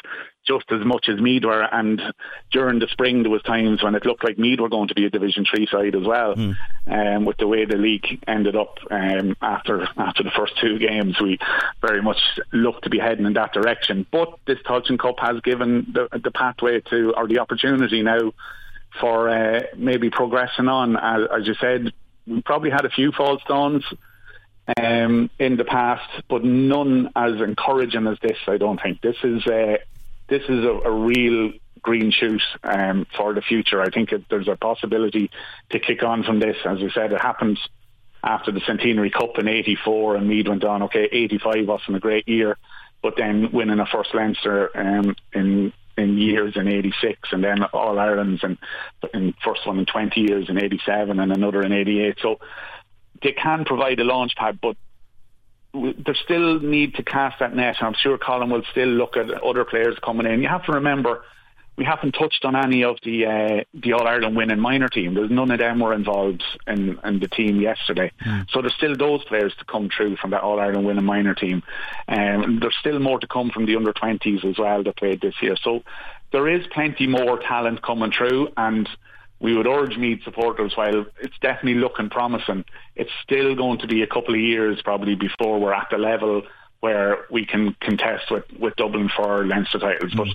just 0.47 0.71
as 0.71 0.83
much 0.83 1.07
as 1.07 1.19
Meath 1.19 1.43
were. 1.45 1.61
And 1.61 2.01
during 2.51 2.79
the 2.79 2.87
spring, 2.87 3.21
there 3.21 3.31
was 3.31 3.43
times 3.43 3.83
when 3.83 3.95
it 3.95 4.05
looked 4.05 4.23
like 4.23 4.39
Meath 4.39 4.59
were 4.59 4.69
going 4.69 4.87
to 4.87 4.95
be 4.95 5.05
a 5.05 5.09
Division 5.09 5.45
Three 5.45 5.67
side 5.67 5.95
as 5.95 6.03
well. 6.03 6.35
Mm. 6.35 6.55
Um, 6.87 7.25
with 7.25 7.37
the 7.37 7.47
way 7.47 7.65
the 7.65 7.77
league 7.77 8.23
ended 8.27 8.55
up 8.55 8.79
um, 8.89 9.35
after 9.41 9.87
after 9.97 10.23
the 10.23 10.31
first 10.31 10.53
two 10.59 10.79
games, 10.79 11.19
we 11.21 11.37
very 11.81 12.01
much 12.01 12.19
looked 12.53 12.85
to 12.85 12.89
be 12.89 12.99
heading 12.99 13.25
in 13.25 13.33
that 13.33 13.53
direction. 13.53 14.05
But 14.09 14.39
this 14.47 14.59
Tailteann 14.59 14.99
Cup 14.99 15.19
has 15.19 15.41
given 15.41 15.91
the, 15.93 16.07
the 16.17 16.31
pathway 16.31 16.79
to 16.81 17.13
or 17.15 17.27
the 17.27 17.39
opportunity 17.39 18.01
now 18.01 18.31
for 18.99 19.29
uh, 19.29 19.61
maybe 19.77 20.09
progressing 20.09 20.67
on. 20.67 20.97
As, 20.97 21.27
as, 21.39 21.47
you 21.47 21.53
said, 21.55 21.91
we 22.27 22.41
probably 22.41 22.69
had 22.69 22.85
a 22.85 22.89
few 22.89 23.11
false 23.11 23.41
stones 23.43 23.83
um, 24.77 25.29
in 25.39 25.57
the 25.57 25.65
past, 25.65 26.09
but 26.29 26.43
none 26.43 27.11
as 27.15 27.33
encouraging 27.41 28.07
as 28.07 28.17
this. 28.21 28.37
I 28.47 28.57
don't 28.57 28.81
think 28.81 29.01
this 29.01 29.17
is 29.23 29.45
uh, 29.47 29.77
this 30.27 30.43
is 30.43 30.65
a, 30.65 30.81
a 30.85 30.91
real 30.91 31.51
green 31.81 32.11
shoot 32.11 32.41
um, 32.63 33.07
for 33.17 33.33
the 33.33 33.41
future. 33.41 33.81
I 33.81 33.89
think 33.89 34.11
it, 34.11 34.25
there's 34.29 34.47
a 34.47 34.55
possibility 34.55 35.31
to 35.69 35.79
kick 35.79 36.03
on 36.03 36.23
from 36.23 36.39
this. 36.39 36.57
As 36.65 36.77
I 36.79 36.89
said, 36.93 37.11
it 37.11 37.21
happens 37.21 37.59
after 38.23 38.51
the 38.51 38.61
Centenary 38.61 39.09
Cup 39.09 39.37
in 39.39 39.47
'84, 39.47 40.17
and 40.17 40.27
Meath 40.27 40.47
went 40.47 40.63
on. 40.63 40.83
Okay, 40.83 41.07
'85 41.11 41.67
wasn't 41.67 41.97
a 41.97 41.99
great 41.99 42.27
year, 42.27 42.57
but 43.01 43.15
then 43.17 43.51
winning 43.51 43.79
a 43.79 43.85
first 43.85 44.13
Leinster 44.13 44.69
um, 44.77 45.15
in 45.33 45.73
in 45.97 46.17
years 46.17 46.53
in 46.55 46.67
86 46.67 47.29
and 47.31 47.43
then 47.43 47.63
All 47.65 47.99
Ireland's 47.99 48.43
and, 48.43 48.57
first 49.43 49.65
one 49.65 49.79
in 49.79 49.85
20 49.85 50.21
years 50.21 50.49
in 50.49 50.57
87 50.57 51.19
and 51.19 51.31
another 51.31 51.61
in 51.63 51.71
88. 51.71 52.17
So 52.21 52.39
they 53.21 53.33
can 53.33 53.65
provide 53.65 53.99
a 53.99 54.03
launch 54.03 54.35
pad, 54.35 54.59
but 54.61 54.77
they 55.73 56.13
still 56.23 56.59
need 56.59 56.95
to 56.95 57.03
cast 57.03 57.39
that 57.39 57.55
net. 57.55 57.77
I'm 57.81 57.93
sure 57.93 58.17
Colm 58.17 58.51
will 58.51 58.63
still 58.71 58.89
look 58.89 59.15
at 59.17 59.29
other 59.43 59.65
players 59.65 59.97
coming 60.03 60.27
in. 60.27 60.41
You 60.41 60.49
have 60.49 60.65
to 60.65 60.73
remember 60.73 61.23
we 61.77 61.85
haven't 61.85 62.11
touched 62.11 62.43
on 62.45 62.55
any 62.55 62.83
of 62.83 62.97
the 63.03 63.25
uh, 63.25 63.63
the 63.73 63.93
All 63.93 64.07
Ireland 64.07 64.35
winning 64.35 64.59
minor 64.59 64.89
team. 64.89 65.13
There's 65.13 65.31
none 65.31 65.51
of 65.51 65.59
them 65.59 65.79
were 65.79 65.93
involved 65.93 66.43
in, 66.67 66.99
in 67.03 67.19
the 67.19 67.27
team 67.27 67.61
yesterday. 67.61 68.11
Mm. 68.25 68.49
So 68.51 68.61
there's 68.61 68.75
still 68.75 68.95
those 68.95 69.23
players 69.23 69.53
to 69.59 69.65
come 69.65 69.89
through 69.95 70.17
from 70.17 70.31
that 70.31 70.41
All 70.41 70.59
Ireland 70.59 70.85
winning 70.85 71.05
minor 71.05 71.33
team. 71.33 71.63
Um, 72.07 72.59
there's 72.59 72.75
still 72.79 72.99
more 72.99 73.19
to 73.19 73.27
come 73.27 73.49
from 73.49 73.65
the 73.65 73.75
under 73.77 73.93
20s 73.93 74.45
as 74.45 74.57
well 74.57 74.83
that 74.83 74.97
played 74.97 75.21
this 75.21 75.35
year. 75.41 75.55
So 75.63 75.83
there 76.31 76.47
is 76.47 76.65
plenty 76.73 77.07
more 77.07 77.39
talent 77.39 77.81
coming 77.81 78.11
through, 78.11 78.49
and 78.57 78.87
we 79.39 79.55
would 79.55 79.67
urge 79.67 79.97
Meath 79.97 80.23
supporters 80.23 80.73
while 80.75 81.05
it's 81.21 81.37
definitely 81.41 81.75
looking 81.75 82.09
promising. 82.09 82.65
It's 82.95 83.11
still 83.23 83.55
going 83.55 83.79
to 83.79 83.87
be 83.87 84.03
a 84.03 84.07
couple 84.07 84.35
of 84.35 84.39
years 84.39 84.81
probably 84.83 85.15
before 85.15 85.59
we're 85.59 85.73
at 85.73 85.87
the 85.89 85.97
level 85.97 86.43
where 86.81 87.25
we 87.29 87.45
can 87.45 87.75
contest 87.79 88.29
with, 88.29 88.43
with 88.59 88.75
Dublin 88.75 89.09
for 89.15 89.45
Leinster 89.45 89.79
titles. 89.79 90.11
Mm. 90.11 90.17
But 90.17 90.27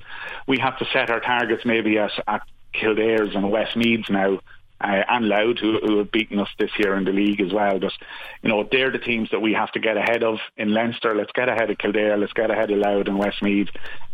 we 0.46 0.58
have 0.58 0.78
to 0.78 0.86
set 0.92 1.10
our 1.10 1.20
targets 1.20 1.64
maybe 1.64 1.98
at, 1.98 2.12
at 2.26 2.42
Kildare's 2.72 3.34
and 3.34 3.50
Westmeath's 3.50 4.08
now. 4.08 4.40
Uh, 4.78 5.02
and 5.08 5.26
Louth, 5.26 5.56
who, 5.58 5.78
who 5.78 5.96
have 5.96 6.12
beaten 6.12 6.38
us 6.38 6.50
this 6.58 6.70
year 6.78 6.94
in 6.96 7.04
the 7.04 7.10
league 7.10 7.40
as 7.40 7.50
well. 7.50 7.78
But 7.78 7.94
you 8.42 8.50
know, 8.50 8.68
they're 8.70 8.90
the 8.90 8.98
teams 8.98 9.30
that 9.30 9.40
we 9.40 9.54
have 9.54 9.72
to 9.72 9.80
get 9.80 9.96
ahead 9.96 10.22
of 10.22 10.36
in 10.58 10.74
Leinster. 10.74 11.14
Let's 11.14 11.32
get 11.32 11.48
ahead 11.48 11.70
of 11.70 11.78
Kildare. 11.78 12.18
Let's 12.18 12.34
get 12.34 12.50
ahead 12.50 12.70
of 12.70 12.76
Louth 12.76 13.06
and 13.06 13.18
Westmeath, 13.18 13.70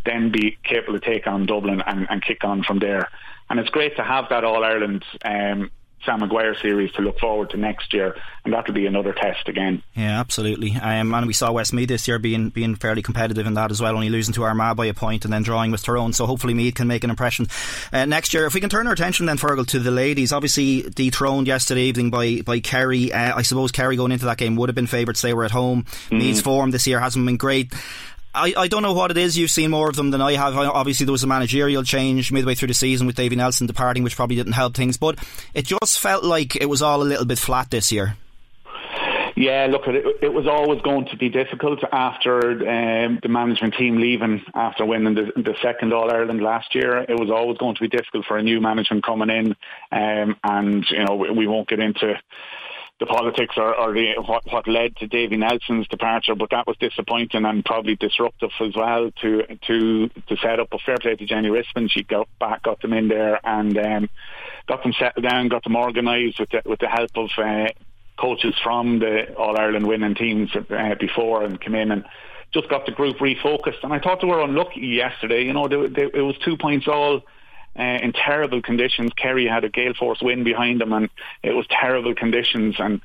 Then 0.07 0.31
be 0.31 0.57
capable 0.62 1.01
to 1.01 1.05
take 1.05 1.27
on 1.27 1.47
Dublin 1.47 1.83
and, 1.85 2.07
and 2.09 2.23
kick 2.23 2.45
on 2.45 2.62
from 2.62 2.79
there. 2.79 3.09
And 3.51 3.59
it's 3.59 3.71
great 3.71 3.97
to 3.97 4.05
have 4.05 4.29
that 4.29 4.45
All 4.45 4.62
Ireland 4.62 5.05
um, 5.25 5.73
Sam 6.05 6.21
Maguire 6.21 6.57
series 6.61 6.91
to 6.93 7.03
look 7.03 7.19
forward 7.19 7.51
to 7.51 7.57
next 7.57 7.95
year, 7.95 8.17
and 8.45 8.53
that'll 8.53 8.75
be 8.75 8.87
another 8.87 9.12
test 9.12 9.49
again. 9.49 9.83
Yeah, 9.95 10.19
absolutely. 10.19 10.75
Um, 10.75 11.15
and 11.15 11.27
we 11.27 11.33
saw 11.33 11.53
Westmeath 11.53 11.88
this 11.88 12.09
year 12.09 12.19
being 12.19 12.51
being 12.51 12.75
fairly 12.75 13.03
competitive 13.03 13.47
in 13.47 13.55
that 13.55 13.71
as 13.71 13.81
well, 13.81 13.95
only 13.95 14.11
losing 14.11 14.35
to 14.35 14.43
Armagh 14.43 14.77
by 14.77 14.87
a 14.87 14.95
point 14.95 15.25
and 15.25 15.33
then 15.33 15.43
drawing 15.43 15.71
with 15.71 15.83
Tyrone. 15.83 16.12
So 16.12 16.27
hopefully 16.27 16.55
Meath 16.55 16.75
can 16.75 16.88
make 16.88 17.05
an 17.05 17.11
impression 17.11 17.47
uh, 17.93 18.05
next 18.05 18.35
year. 18.35 18.47
If 18.47 18.55
we 18.55 18.61
can 18.61 18.71
turn 18.71 18.87
our 18.87 18.93
attention 18.93 19.27
then, 19.27 19.38
Fergal, 19.38 19.67
to 19.69 19.79
the 19.79 19.91
ladies, 19.91 20.33
obviously 20.33 20.83
dethroned 20.83 21.47
yesterday 21.47 21.83
evening 21.83 22.11
by 22.11 22.41
by 22.43 22.61
Kerry. 22.61 23.12
Uh, 23.12 23.37
I 23.37 23.43
suppose 23.43 23.71
Kerry 23.71 23.97
going 23.97 24.12
into 24.12 24.27
that 24.27 24.38
game 24.38 24.57
would 24.57 24.69
have 24.69 24.77
been 24.77 24.87
favourites. 24.87 25.23
They 25.23 25.35
were 25.35 25.45
at 25.45 25.51
home. 25.51 25.85
Mm. 26.11 26.19
Meath's 26.19 26.41
form 26.41 26.71
this 26.71 26.87
year 26.87 27.01
hasn't 27.01 27.25
been 27.25 27.37
great. 27.37 27.73
I, 28.35 28.55
I 28.57 28.68
don't 28.68 28.83
know 28.83 28.95
what 28.95 29.11
it 29.11 29.18
is. 29.18 29.37
You've 29.37 29.51
seen 29.51 29.71
more 29.71 29.88
of 29.88 29.97
them 29.97 30.11
than 30.11 30.23
I 30.23 30.33
have. 30.33 30.57
Obviously, 30.57 31.05
there 31.05 31.12
was 31.12 31.23
a 31.23 31.27
managerial 31.27 31.83
change 31.83 32.33
midway 32.33 32.55
through 32.55 32.68
the 32.68 32.75
season 32.75 33.07
with 33.07 33.16
Davy 33.16 33.37
Nelson 33.37 33.66
departing, 33.66 34.03
which 34.03 34.16
probably 34.16 34.37
didn't 34.37 34.53
help 34.53 34.75
things. 34.75 34.97
But 34.97 35.18
it 35.55 35.66
just 35.66 35.99
felt 35.99 36.25
like 36.25 36.57
it 36.57 36.66
was 36.66 36.81
all 36.81 37.03
a 37.03 37.05
little 37.05 37.27
bit 37.27 37.38
flat 37.38 37.71
this 37.71 37.92
year. 37.92 38.16
Yeah, 39.35 39.66
look, 39.71 39.83
it, 39.87 40.05
it 40.23 40.33
was 40.33 40.47
always 40.47 40.81
going 40.83 41.07
to 41.07 41.16
be 41.16 41.29
difficult 41.29 41.81
after 41.90 42.51
um, 42.51 43.18
the 43.23 43.29
management 43.29 43.75
team 43.75 43.97
leaving 43.97 44.42
after 44.55 44.85
winning 44.85 45.14
the, 45.14 45.33
the 45.37 45.55
second 45.62 45.92
All 45.92 46.12
Ireland 46.12 46.42
last 46.42 46.75
year. 46.75 46.99
It 46.99 47.18
was 47.18 47.31
always 47.31 47.59
going 47.59 47.75
to 47.75 47.81
be 47.81 47.88
difficult 47.88 48.27
for 48.27 48.37
a 48.37 48.42
new 48.42 48.61
management 48.61 49.05
coming 49.05 49.31
in, 49.31 49.57
um, 49.90 50.37
and 50.45 50.85
you 50.90 51.05
know 51.05 51.16
we, 51.16 51.31
we 51.31 51.47
won't 51.47 51.68
get 51.68 51.81
into 51.81 52.14
the 53.03 53.07
politics 53.07 53.57
or, 53.57 53.75
or 53.75 53.93
the, 53.93 54.15
what, 54.25 54.45
what 54.53 54.69
led 54.69 54.95
to 54.97 55.09
Davy 55.09 55.37
Nelson's 55.37 55.88
departure, 55.88 56.37
but 56.37 56.51
that 56.51 56.69
was 56.69 56.77
disappointing 56.79 57.45
and 57.45 57.65
probably 57.65 57.97
disruptive 57.97 58.51
as 58.61 58.77
well 58.77 59.11
to 59.23 59.43
to 59.67 60.09
to 60.29 60.37
set 60.37 60.61
up 60.61 60.69
a 60.73 60.79
fair 60.79 60.99
play 60.99 61.17
to 61.17 61.27
Jenny 61.27 61.49
Rispin. 61.49 61.91
She 61.91 62.05
got 62.05 62.29
back, 62.38 62.62
got 62.62 62.81
them 62.81 62.93
in 62.93 63.09
there, 63.09 63.41
and 63.43 63.77
um, 63.77 64.09
got 64.69 64.85
them 64.85 64.93
settled 64.97 65.25
down, 65.29 65.49
got 65.49 65.65
them 65.65 65.75
organised 65.75 66.38
with 66.38 66.51
the, 66.51 66.62
with 66.65 66.79
the 66.79 66.87
help 66.87 67.11
of 67.17 67.31
uh, 67.38 67.69
coaches 68.17 68.55
from 68.62 69.01
the 69.01 69.35
All 69.35 69.59
Ireland 69.59 69.88
winning 69.88 70.15
teams 70.15 70.51
uh, 70.55 70.95
before 71.01 71.43
and 71.43 71.61
came 71.61 71.75
in 71.75 71.91
and 71.91 72.05
just 72.55 72.69
got 72.69 72.87
the 72.87 72.93
group 72.93 73.17
refocused. 73.17 73.83
And 73.83 73.93
I 73.93 73.99
thought 73.99 74.21
they 74.21 74.29
were 74.29 74.43
unlucky 74.43 74.81
yesterday. 74.81 75.45
You 75.45 75.55
know, 75.55 75.67
they, 75.67 75.88
they, 75.88 76.05
it 76.05 76.23
was 76.23 76.37
two 76.45 76.57
points 76.57 76.87
all 76.87 77.23
uh, 77.79 77.83
in 77.83 78.13
terrible 78.13 78.63
conditions. 78.63 79.13
Kerry 79.17 79.47
had 79.47 79.65
a 79.65 79.69
gale 79.69 79.95
force 79.95 80.21
wind 80.21 80.45
behind 80.45 80.81
them, 80.81 80.93
and 80.93 81.09
it 81.43 81.53
was 81.53 81.67
terrible 81.69 82.15
conditions. 82.15 82.77
And 82.79 83.01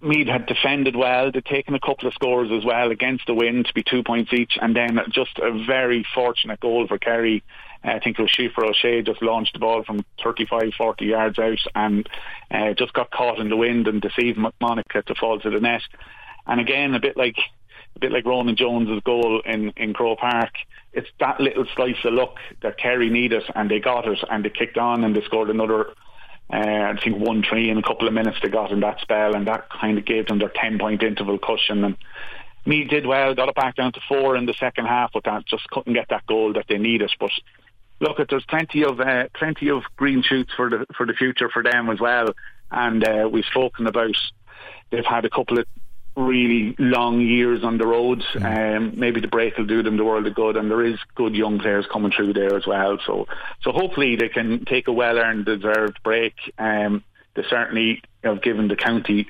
Meath 0.00 0.28
had 0.28 0.46
defended 0.46 0.96
well. 0.96 1.32
They'd 1.32 1.44
taken 1.44 1.74
a 1.74 1.80
couple 1.80 2.08
of 2.08 2.14
scores 2.14 2.50
as 2.52 2.64
well 2.64 2.90
against 2.90 3.26
the 3.26 3.34
wind 3.34 3.66
to 3.66 3.74
be 3.74 3.82
two 3.82 4.02
points 4.02 4.32
each, 4.32 4.58
and 4.60 4.76
then 4.76 5.00
just 5.10 5.38
a 5.38 5.64
very 5.66 6.04
fortunate 6.14 6.60
goal 6.60 6.86
for 6.86 6.98
Kerry. 6.98 7.42
I 7.82 7.98
think 7.98 8.18
it 8.18 8.22
was 8.22 8.52
O'Shea 8.58 9.02
just 9.02 9.22
launched 9.22 9.52
the 9.52 9.58
ball 9.58 9.84
from 9.84 10.04
35, 10.22 10.72
40 10.76 11.04
yards 11.04 11.38
out 11.38 11.58
and 11.74 12.08
uh, 12.50 12.72
just 12.72 12.94
got 12.94 13.10
caught 13.10 13.38
in 13.38 13.50
the 13.50 13.56
wind 13.58 13.88
and 13.88 14.00
deceived 14.00 14.38
McMonagh 14.38 15.04
to 15.04 15.14
fall 15.14 15.38
to 15.40 15.50
the 15.50 15.60
net. 15.60 15.82
And 16.46 16.60
again, 16.60 16.94
a 16.94 17.00
bit 17.00 17.16
like 17.16 17.36
a 17.96 17.98
bit 17.98 18.12
like 18.12 18.24
Ronan 18.24 18.56
Jones's 18.56 19.02
goal 19.04 19.42
in 19.44 19.72
in 19.76 19.94
Croke 19.94 20.18
Park 20.18 20.52
it's 20.94 21.08
that 21.18 21.40
little 21.40 21.66
slice 21.74 21.96
of 22.04 22.14
luck 22.14 22.36
that 22.62 22.78
Kerry 22.78 23.10
needed, 23.10 23.42
and 23.54 23.70
they 23.70 23.80
got 23.80 24.06
it, 24.06 24.18
and 24.30 24.44
they 24.44 24.50
kicked 24.50 24.78
on, 24.78 25.04
and 25.04 25.14
they 25.14 25.22
scored 25.22 25.50
another. 25.50 25.90
Uh, 26.52 26.92
I 26.92 27.00
think 27.02 27.18
one 27.18 27.42
three 27.42 27.70
in 27.70 27.78
a 27.78 27.82
couple 27.82 28.06
of 28.06 28.14
minutes 28.14 28.38
they 28.42 28.48
got 28.48 28.70
in 28.70 28.80
that 28.80 29.00
spell, 29.00 29.34
and 29.34 29.46
that 29.46 29.68
kind 29.70 29.98
of 29.98 30.04
gave 30.04 30.26
them 30.26 30.38
their 30.38 30.52
ten 30.54 30.78
point 30.78 31.02
interval 31.02 31.38
cushion. 31.38 31.84
And 31.84 31.96
Meath 32.64 32.90
did 32.90 33.06
well, 33.06 33.34
got 33.34 33.48
it 33.48 33.54
back 33.54 33.76
down 33.76 33.92
to 33.92 34.00
four 34.08 34.36
in 34.36 34.46
the 34.46 34.54
second 34.54 34.86
half, 34.86 35.10
but 35.12 35.24
that 35.24 35.46
just 35.46 35.66
couldn't 35.68 35.94
get 35.94 36.08
that 36.10 36.26
goal 36.26 36.52
that 36.52 36.66
they 36.68 36.78
needed. 36.78 37.10
But 37.18 37.32
look, 37.98 38.18
there's 38.28 38.44
plenty 38.44 38.84
of 38.84 39.00
uh, 39.00 39.24
plenty 39.34 39.70
of 39.70 39.82
green 39.96 40.22
shoots 40.22 40.52
for 40.54 40.70
the 40.70 40.86
for 40.96 41.06
the 41.06 41.14
future 41.14 41.48
for 41.48 41.62
them 41.62 41.90
as 41.90 41.98
well. 41.98 42.28
And 42.70 43.06
uh, 43.06 43.28
we've 43.30 43.44
spoken 43.46 43.86
about 43.86 44.16
they've 44.90 45.04
had 45.04 45.24
a 45.24 45.30
couple 45.30 45.58
of 45.58 45.66
really 46.16 46.74
long 46.78 47.20
years 47.20 47.64
on 47.64 47.78
the 47.78 47.86
road. 47.86 48.22
Mm. 48.34 48.76
Um, 48.76 48.92
maybe 48.98 49.20
the 49.20 49.28
break 49.28 49.56
will 49.56 49.66
do 49.66 49.82
them 49.82 49.96
the 49.96 50.04
world 50.04 50.26
of 50.26 50.34
good, 50.34 50.56
and 50.56 50.70
there 50.70 50.84
is 50.84 50.98
good 51.14 51.34
young 51.34 51.58
players 51.58 51.86
coming 51.92 52.12
through 52.12 52.32
there 52.34 52.54
as 52.54 52.66
well. 52.66 52.98
So, 53.04 53.26
so 53.62 53.72
hopefully 53.72 54.16
they 54.16 54.28
can 54.28 54.64
take 54.64 54.88
a 54.88 54.92
well-earned, 54.92 55.44
deserved 55.44 55.98
break. 56.02 56.34
Um, 56.58 57.02
they 57.34 57.42
certainly 57.48 58.02
have 58.22 58.42
given 58.42 58.68
the 58.68 58.76
county 58.76 59.26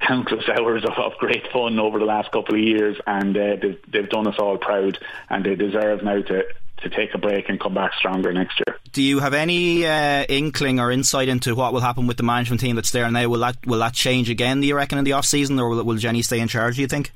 countless 0.00 0.48
hours 0.58 0.84
of, 0.84 0.92
of, 0.92 1.12
great 1.18 1.50
fun 1.52 1.78
over 1.78 1.98
the 1.98 2.04
last 2.04 2.30
couple 2.30 2.54
of 2.54 2.60
years, 2.60 2.96
and 3.06 3.36
uh, 3.36 3.56
they've, 3.60 3.78
they've 3.90 4.10
done 4.10 4.26
us 4.26 4.38
all 4.38 4.58
proud, 4.58 4.98
and 5.30 5.44
they 5.44 5.54
deserve 5.54 6.02
now 6.02 6.20
to 6.20 6.44
to 6.84 6.90
take 6.90 7.14
a 7.14 7.18
break 7.18 7.48
and 7.48 7.58
come 7.58 7.74
back 7.74 7.92
stronger 7.94 8.32
next 8.32 8.60
year. 8.66 8.78
Do 8.92 9.02
you 9.02 9.18
have 9.18 9.34
any 9.34 9.84
uh, 9.84 10.24
inkling 10.28 10.78
or 10.78 10.92
insight 10.92 11.28
into 11.28 11.54
what 11.54 11.72
will 11.72 11.80
happen 11.80 12.06
with 12.06 12.16
the 12.16 12.22
management 12.22 12.60
team 12.60 12.76
that's 12.76 12.92
there 12.92 13.10
now? 13.10 13.28
Will 13.28 13.40
that 13.40 13.66
will 13.66 13.80
that 13.80 13.94
change 13.94 14.30
again? 14.30 14.60
Do 14.60 14.66
you 14.66 14.76
reckon 14.76 14.98
in 14.98 15.04
the 15.04 15.12
off 15.12 15.26
season, 15.26 15.58
or 15.58 15.68
will, 15.68 15.82
will 15.82 15.96
Jenny 15.96 16.22
stay 16.22 16.38
in 16.38 16.48
charge? 16.48 16.76
Do 16.76 16.82
you 16.82 16.88
think? 16.88 17.12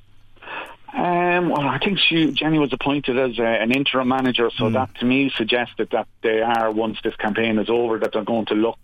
Um, 0.93 1.51
well, 1.51 1.69
I 1.69 1.79
think 1.79 1.99
she, 1.99 2.33
Jenny 2.33 2.59
was 2.59 2.73
appointed 2.73 3.19
as 3.19 3.39
a, 3.39 3.45
an 3.45 3.71
interim 3.71 4.09
manager, 4.09 4.51
so 4.57 4.65
mm. 4.65 4.73
that 4.73 4.95
to 4.97 5.05
me 5.05 5.31
suggested 5.37 5.91
that 5.93 6.09
they 6.23 6.41
are, 6.41 6.73
once 6.73 6.99
this 7.05 7.15
campaign 7.15 7.59
is 7.59 7.71
over, 7.71 7.99
that 8.01 8.13
they're 8.13 8.25
going 8.25 8.47
to 8.47 8.55
look 8.55 8.81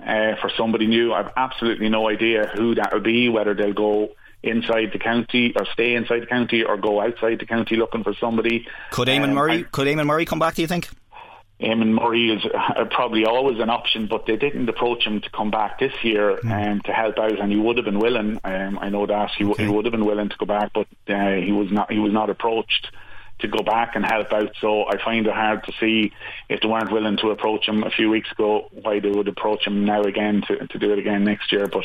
uh, 0.00 0.36
for 0.40 0.50
somebody 0.56 0.86
new. 0.86 1.12
I've 1.12 1.30
absolutely 1.36 1.90
no 1.90 2.08
idea 2.08 2.50
who 2.54 2.76
that 2.76 2.92
will 2.92 3.00
be, 3.00 3.28
whether 3.28 3.54
they'll 3.54 3.74
go 3.74 4.12
inside 4.42 4.90
the 4.92 4.98
county 4.98 5.52
or 5.56 5.66
stay 5.72 5.94
inside 5.94 6.20
the 6.20 6.26
county 6.26 6.62
or 6.64 6.76
go 6.76 7.00
outside 7.00 7.38
the 7.38 7.46
county 7.46 7.76
looking 7.76 8.02
for 8.02 8.14
somebody. 8.14 8.66
Could 8.90 9.08
Eamon 9.08 9.28
um, 9.28 9.34
Murray? 9.34 9.64
Could 9.64 9.86
Eamon 9.86 10.06
Murray 10.06 10.24
come 10.24 10.38
back? 10.38 10.54
Do 10.54 10.62
you 10.62 10.68
think? 10.68 10.88
Eamon 11.60 11.92
Murray 11.92 12.30
is 12.30 12.44
uh, 12.52 12.84
probably 12.86 13.24
always 13.24 13.60
an 13.60 13.70
option, 13.70 14.08
but 14.08 14.26
they 14.26 14.36
didn't 14.36 14.68
approach 14.68 15.04
him 15.04 15.20
to 15.20 15.30
come 15.30 15.50
back 15.50 15.78
this 15.78 15.92
year 16.02 16.38
mm. 16.42 16.72
um, 16.72 16.80
to 16.80 16.92
help 16.92 17.18
out, 17.18 17.38
and 17.38 17.52
he 17.52 17.58
would 17.58 17.76
have 17.76 17.84
been 17.84 18.00
willing. 18.00 18.40
Um, 18.42 18.78
I 18.80 18.88
know 18.88 19.06
that 19.06 19.30
he, 19.38 19.44
okay. 19.44 19.64
he 19.64 19.68
would 19.68 19.84
have 19.84 19.92
been 19.92 20.04
willing 20.04 20.28
to 20.28 20.36
go 20.36 20.46
back, 20.46 20.72
but 20.74 20.88
uh, 21.08 21.34
he 21.36 21.52
was 21.52 21.70
not. 21.70 21.90
He 21.92 21.98
was 21.98 22.12
not 22.12 22.30
approached 22.30 22.88
to 23.42 23.48
go 23.48 23.62
back 23.62 23.94
and 23.94 24.04
help 24.04 24.32
out. 24.32 24.52
So 24.60 24.84
I 24.88 25.02
find 25.02 25.26
it 25.26 25.32
hard 25.32 25.64
to 25.64 25.72
see 25.78 26.12
if 26.48 26.60
they 26.60 26.68
weren't 26.68 26.92
willing 26.92 27.18
to 27.18 27.30
approach 27.30 27.68
him 27.68 27.82
a 27.84 27.90
few 27.90 28.10
weeks 28.10 28.32
ago, 28.32 28.68
why 28.72 29.00
they 29.00 29.10
would 29.10 29.28
approach 29.28 29.66
him 29.66 29.84
now 29.84 30.02
again 30.02 30.42
to, 30.48 30.66
to 30.66 30.78
do 30.78 30.92
it 30.92 30.98
again 30.98 31.24
next 31.24 31.52
year. 31.52 31.66
But 31.66 31.84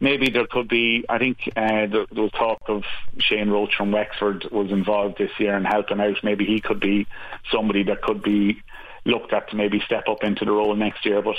maybe 0.00 0.30
there 0.30 0.46
could 0.46 0.68
be. 0.68 1.04
I 1.08 1.18
think 1.18 1.38
uh, 1.56 1.86
there, 1.86 2.06
there 2.10 2.22
was 2.22 2.32
talk 2.32 2.62
of 2.66 2.82
Shane 3.18 3.50
Roach 3.50 3.74
from 3.76 3.92
Wexford 3.92 4.48
was 4.50 4.70
involved 4.70 5.18
this 5.18 5.30
year 5.38 5.56
and 5.56 5.66
helping 5.66 6.00
out. 6.00 6.16
Maybe 6.22 6.44
he 6.44 6.60
could 6.60 6.80
be 6.80 7.06
somebody 7.52 7.84
that 7.84 8.02
could 8.02 8.22
be 8.22 8.62
looked 9.04 9.32
at 9.32 9.50
to 9.50 9.56
maybe 9.56 9.80
step 9.80 10.04
up 10.08 10.24
into 10.24 10.44
the 10.44 10.52
role 10.52 10.74
next 10.74 11.06
year. 11.06 11.22
But 11.22 11.36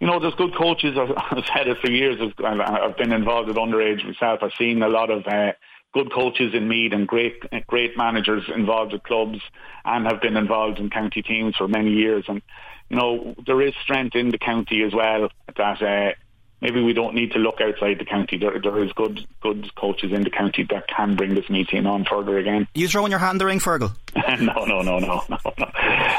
you 0.00 0.06
know, 0.06 0.20
there's 0.20 0.34
good 0.34 0.54
coaches. 0.56 0.96
I've, 0.98 1.10
I've 1.16 1.44
said 1.54 1.68
it 1.68 1.78
for 1.80 1.90
years. 1.90 2.20
I've 2.44 2.96
been 2.96 3.12
involved 3.12 3.48
with 3.48 3.56
underage 3.56 4.04
myself. 4.04 4.40
I've 4.42 4.52
seen 4.58 4.82
a 4.82 4.88
lot 4.88 5.10
of 5.10 5.26
uh, 5.26 5.52
good 5.94 6.12
coaches 6.12 6.52
in 6.54 6.68
Meath 6.68 6.92
and 6.92 7.06
great 7.06 7.42
great 7.66 7.96
managers 7.96 8.42
involved 8.54 8.92
with 8.92 9.04
clubs 9.04 9.38
and 9.84 10.06
have 10.06 10.20
been 10.20 10.36
involved 10.36 10.78
in 10.78 10.90
county 10.90 11.22
teams 11.22 11.56
for 11.56 11.68
many 11.68 11.92
years. 11.92 12.24
And 12.28 12.42
you 12.90 12.96
know, 12.96 13.34
there 13.46 13.62
is 13.62 13.72
strength 13.82 14.14
in 14.14 14.30
the 14.30 14.38
county 14.38 14.82
as 14.82 14.92
well 14.92 15.28
that 15.56 15.82
uh, 15.82 16.12
maybe 16.60 16.82
we 16.82 16.92
don't 16.92 17.14
need 17.14 17.32
to 17.32 17.38
look 17.38 17.60
outside 17.60 17.98
the 17.98 18.04
county. 18.04 18.38
There, 18.38 18.60
there 18.60 18.82
is 18.82 18.92
good 18.92 19.26
good 19.40 19.74
coaches 19.74 20.12
in 20.12 20.22
the 20.22 20.30
county 20.30 20.66
that 20.70 20.88
can 20.88 21.16
bring 21.16 21.34
this 21.34 21.48
meeting 21.50 21.86
on 21.86 22.04
further 22.04 22.38
again. 22.38 22.66
You 22.74 22.88
throwing 22.88 23.10
your 23.10 23.20
hand 23.20 23.34
in 23.34 23.38
the 23.38 23.46
ring, 23.46 23.60
Fergal? 23.60 23.92
no, 24.40 24.64
no, 24.64 24.82
no, 24.82 24.98
no, 24.98 25.24
no, 25.28 25.38
no. 25.58 25.70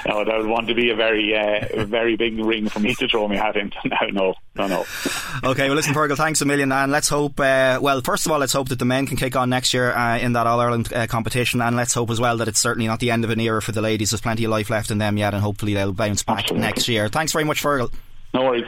No, 0.07 0.23
that 0.23 0.37
would 0.37 0.47
want 0.47 0.67
to 0.67 0.75
be 0.75 0.91
a 0.91 0.95
very, 0.95 1.35
uh, 1.35 1.85
very 1.85 2.15
big 2.15 2.37
ring 2.37 2.69
for 2.69 2.79
me 2.79 2.93
to 2.95 3.07
throw 3.07 3.27
my 3.27 3.37
hat 3.37 3.55
into. 3.55 3.77
No, 3.85 4.07
no, 4.11 4.35
no, 4.55 4.67
no. 4.67 5.49
okay, 5.51 5.67
well, 5.67 5.75
listen, 5.75 5.93
Fergal, 5.93 6.17
thanks 6.17 6.41
a 6.41 6.45
million, 6.45 6.71
and 6.71 6.91
let's 6.91 7.09
hope. 7.09 7.39
Uh, 7.39 7.79
well, 7.81 8.01
first 8.01 8.25
of 8.25 8.31
all, 8.31 8.39
let's 8.39 8.53
hope 8.53 8.69
that 8.69 8.79
the 8.79 8.85
men 8.85 9.05
can 9.07 9.17
kick 9.17 9.35
on 9.35 9.49
next 9.49 9.73
year 9.73 9.91
uh, 9.93 10.17
in 10.17 10.33
that 10.33 10.47
All 10.47 10.59
Ireland 10.59 10.91
uh, 10.93 11.07
competition, 11.07 11.61
and 11.61 11.75
let's 11.75 11.93
hope 11.93 12.09
as 12.09 12.19
well 12.19 12.37
that 12.37 12.47
it's 12.47 12.59
certainly 12.59 12.87
not 12.87 12.99
the 12.99 13.11
end 13.11 13.23
of 13.23 13.29
an 13.29 13.39
era 13.39 13.61
for 13.61 13.71
the 13.71 13.81
ladies. 13.81 14.11
There's 14.11 14.21
plenty 14.21 14.43
of 14.43 14.51
life 14.51 14.69
left 14.69 14.91
in 14.91 14.97
them 14.97 15.17
yet, 15.17 15.33
and 15.33 15.41
hopefully 15.41 15.73
they'll 15.73 15.93
bounce 15.93 16.23
back 16.23 16.39
Absolutely. 16.39 16.67
next 16.67 16.87
year. 16.87 17.09
Thanks 17.09 17.31
very 17.31 17.45
much, 17.45 17.61
Fergal. 17.61 17.91
No 18.33 18.43
worries. 18.43 18.65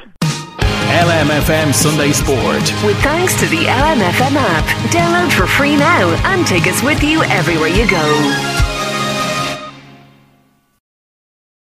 LMFM 0.87 1.73
Sunday 1.73 2.13
Sport. 2.13 2.71
With 2.85 2.97
thanks 3.03 3.35
to 3.41 3.47
the 3.47 3.65
LMFM 3.65 4.35
app. 4.35 4.65
Download 4.89 5.31
for 5.31 5.45
free 5.45 5.75
now 5.75 6.09
and 6.25 6.47
take 6.47 6.65
us 6.65 6.81
with 6.81 7.03
you 7.03 7.23
everywhere 7.23 7.67
you 7.67 7.89
go. 7.89 8.56